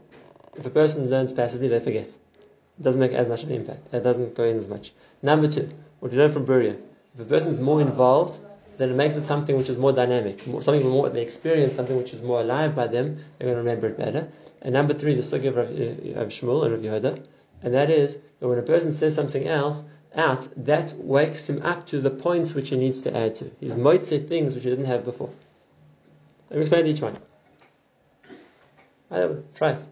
if 0.57 0.65
a 0.65 0.71
person 0.71 1.11
learns 1.11 1.33
passively, 1.33 1.69
they 1.69 1.81
forget. 1.81 2.07
It 2.07 2.83
doesn't 2.83 3.01
make 3.01 3.13
as 3.13 3.29
much 3.29 3.43
of 3.43 3.51
an 3.51 3.57
impact. 3.57 3.93
It 3.93 4.03
doesn't 4.03 4.35
go 4.35 4.45
in 4.45 4.57
as 4.57 4.69
much. 4.69 4.93
Number 5.23 5.49
two, 5.49 5.71
what 6.01 6.13
we 6.13 6.19
learn 6.19 6.33
from 6.33 6.47
Bruria, 6.47 6.77
if 7.15 7.21
a 7.21 7.25
person 7.25 7.51
is 7.51 7.61
more 7.61 7.81
involved, 7.81 8.41
then 8.79 8.91
it 8.91 8.95
makes 8.95 9.17
it 9.17 9.23
something 9.23 9.57
which 9.57 9.69
is 9.69 9.77
more 9.77 9.93
dynamic, 9.93 10.47
more, 10.47 10.63
something 10.63 10.89
more 10.89 11.09
they 11.09 11.23
experience, 11.23 11.75
something 11.75 11.97
which 11.97 12.13
is 12.13 12.23
more 12.23 12.41
alive 12.41 12.75
by 12.75 12.89
them. 12.89 13.19
They're 13.39 13.47
going 13.47 13.57
to 13.57 13.63
remember 13.63 13.89
it 13.89 13.99
better. 13.99 14.29
And 14.63 14.73
number 14.73 14.95
three, 14.95 15.15
the 15.15 15.23
sugya 15.23 15.49
of, 15.49 15.59
of 15.59 16.29
Shmuel 16.29 16.65
and 16.65 16.75
of 16.75 16.81
Yehuda, 16.81 17.25
and 17.63 17.75
that 17.75 17.91
is 17.91 18.19
that 18.41 18.49
when 18.49 18.59
a 18.59 18.63
person 18.63 18.93
says 18.93 19.15
something 19.15 19.47
else 19.47 19.83
out, 20.15 20.49
that 20.57 20.95
wakes 20.97 21.49
him 21.49 21.63
up 21.63 21.87
to 21.87 22.01
the 22.01 22.11
points 22.11 22.55
which 22.55 22.71
he 22.71 22.77
needs 22.77 23.01
to 23.01 23.17
add 23.17 23.35
to. 23.37 23.51
He's 23.61 23.77
might 23.77 24.07
say 24.07 24.19
things 24.19 24.55
which 24.55 24.65
he 24.65 24.71
didn't 24.71 24.87
have 24.87 25.05
before. 25.05 25.31
Let 26.51 26.57
me 26.57 26.63
explain 26.63 26.87
each 26.87 27.01
one. 27.01 27.17
Try 29.55 29.73
it. 29.73 29.87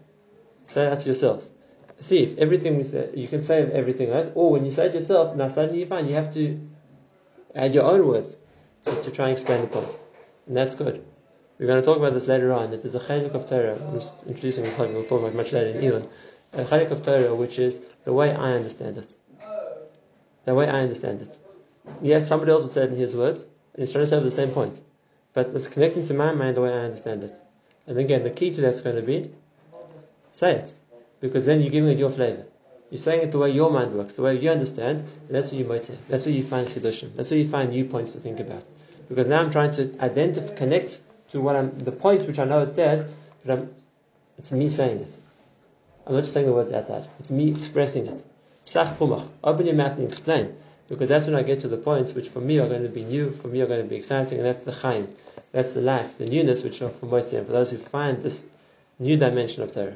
Say 0.67 0.89
that 0.89 0.99
to 1.01 1.05
yourselves. 1.05 1.49
See 1.99 2.23
if 2.23 2.37
everything 2.37 2.77
we 2.77 2.83
say, 2.83 3.11
you 3.15 3.27
can 3.27 3.41
say 3.41 3.61
everything, 3.71 4.09
right? 4.09 4.31
Or 4.35 4.51
when 4.51 4.65
you 4.65 4.71
say 4.71 4.87
it 4.87 4.93
yourself, 4.93 5.35
now 5.35 5.47
suddenly 5.47 5.79
you 5.81 5.85
find 5.85 6.07
you 6.07 6.15
have 6.15 6.33
to 6.33 6.59
add 7.55 7.73
your 7.73 7.85
own 7.85 8.05
words 8.07 8.37
to, 8.85 9.01
to 9.03 9.11
try 9.11 9.29
and 9.29 9.33
explain 9.33 9.61
the 9.61 9.67
point. 9.67 9.97
And 10.47 10.57
that's 10.57 10.75
good. 10.75 11.05
We're 11.57 11.67
going 11.67 11.81
to 11.81 11.85
talk 11.85 11.97
about 11.97 12.13
this 12.13 12.27
later 12.27 12.51
on, 12.51 12.71
that 12.71 12.81
there's 12.81 12.95
a 12.95 12.99
chalik 12.99 13.33
of 13.35 13.45
Torah, 13.45 13.75
I'm 13.75 13.93
just 13.93 14.21
introducing 14.25 14.63
the 14.63 14.71
chalik, 14.71 14.93
we'll 14.93 15.05
talk 15.05 15.21
about 15.21 15.35
much 15.35 15.53
later 15.53 15.77
in 15.77 15.85
Elon, 15.85 16.09
a 16.51 16.63
chalik 16.65 16.91
of 16.91 17.03
Torah, 17.03 17.35
which 17.35 17.59
is 17.59 17.85
the 18.03 18.11
way 18.11 18.33
I 18.33 18.53
understand 18.53 18.97
it. 18.97 19.13
The 20.45 20.55
way 20.55 20.67
I 20.67 20.81
understand 20.81 21.21
it. 21.21 21.37
Yes, 22.01 22.27
somebody 22.27 22.51
else 22.51 22.63
will 22.63 22.69
say 22.69 22.83
it 22.83 22.89
in 22.91 22.97
his 22.97 23.15
words, 23.15 23.43
and 23.43 23.83
he's 23.83 23.91
trying 23.93 24.03
to 24.03 24.07
say 24.07 24.19
the 24.19 24.31
same 24.31 24.49
point. 24.49 24.81
But 25.33 25.47
it's 25.49 25.67
connecting 25.67 26.05
to 26.07 26.13
my 26.13 26.33
mind 26.33 26.57
the 26.57 26.61
way 26.61 26.73
I 26.73 26.79
understand 26.79 27.23
it. 27.23 27.39
And 27.87 27.97
again, 27.97 28.23
the 28.23 28.29
key 28.29 28.53
to 28.53 28.61
that's 28.61 28.81
going 28.81 28.95
to 28.95 29.01
be 29.01 29.31
say 30.31 30.55
it. 30.55 30.73
Because 31.19 31.45
then 31.45 31.61
you're 31.61 31.71
giving 31.71 31.91
it 31.91 31.97
your 31.97 32.11
flavor. 32.11 32.45
You're 32.89 32.99
saying 32.99 33.21
it 33.21 33.31
the 33.31 33.39
way 33.39 33.49
your 33.49 33.71
mind 33.71 33.93
works, 33.93 34.15
the 34.15 34.21
way 34.21 34.37
you 34.37 34.49
understand, 34.51 34.99
and 34.99 35.29
that's 35.29 35.47
what 35.47 35.55
you 35.55 35.65
might 35.65 35.85
say. 35.85 35.97
That's 36.09 36.25
where 36.25 36.35
you 36.35 36.43
find 36.43 36.67
chidushim. 36.67 37.15
That's 37.15 37.31
where 37.31 37.39
you 37.39 37.47
find 37.47 37.71
new 37.71 37.85
points 37.85 38.13
to 38.13 38.19
think 38.19 38.39
about. 38.39 38.69
Because 39.09 39.27
now 39.27 39.39
I'm 39.41 39.51
trying 39.51 39.71
to 39.71 39.95
identify, 39.99 40.53
connect 40.53 40.99
to 41.31 41.41
what 41.41 41.55
I'm, 41.55 41.79
the 41.79 41.91
point 41.91 42.27
which 42.27 42.39
I 42.39 42.45
know 42.45 42.61
it 42.61 42.71
says, 42.71 43.09
but 43.43 43.57
I'm, 43.57 43.73
it's 44.37 44.51
me 44.51 44.69
saying 44.69 44.99
it. 44.99 45.17
I'm 46.05 46.13
not 46.13 46.21
just 46.21 46.33
saying 46.33 46.45
the 46.45 46.53
words 46.53 46.71
outside. 46.71 47.07
It's 47.19 47.31
me 47.31 47.51
expressing 47.51 48.07
it. 48.07 48.23
Psach 48.65 48.95
pumach. 48.97 49.27
Open 49.43 49.65
your 49.65 49.75
mouth 49.75 49.97
and 49.97 50.07
explain. 50.07 50.55
Because 50.87 51.09
that's 51.09 51.25
when 51.25 51.35
I 51.35 51.43
get 51.43 51.61
to 51.61 51.67
the 51.67 51.77
points 51.77 52.13
which 52.13 52.29
for 52.29 52.41
me 52.41 52.59
are 52.59 52.67
going 52.67 52.83
to 52.83 52.89
be 52.89 53.03
new, 53.03 53.31
for 53.31 53.47
me 53.47 53.61
are 53.61 53.67
going 53.67 53.81
to 53.81 53.87
be 53.87 53.95
exciting, 53.95 54.37
and 54.37 54.45
that's 54.45 54.63
the 54.63 54.71
chaim. 54.71 55.07
That's 55.51 55.73
the 55.73 55.81
life, 55.81 56.17
the 56.17 56.25
newness 56.25 56.63
which 56.63 56.81
are 56.81 56.89
for 56.89 57.05
and 57.17 57.47
for 57.47 57.53
those 57.53 57.71
who 57.71 57.77
find 57.77 58.21
this 58.21 58.45
new 58.99 59.17
dimension 59.17 59.63
of 59.63 59.71
Torah. 59.71 59.95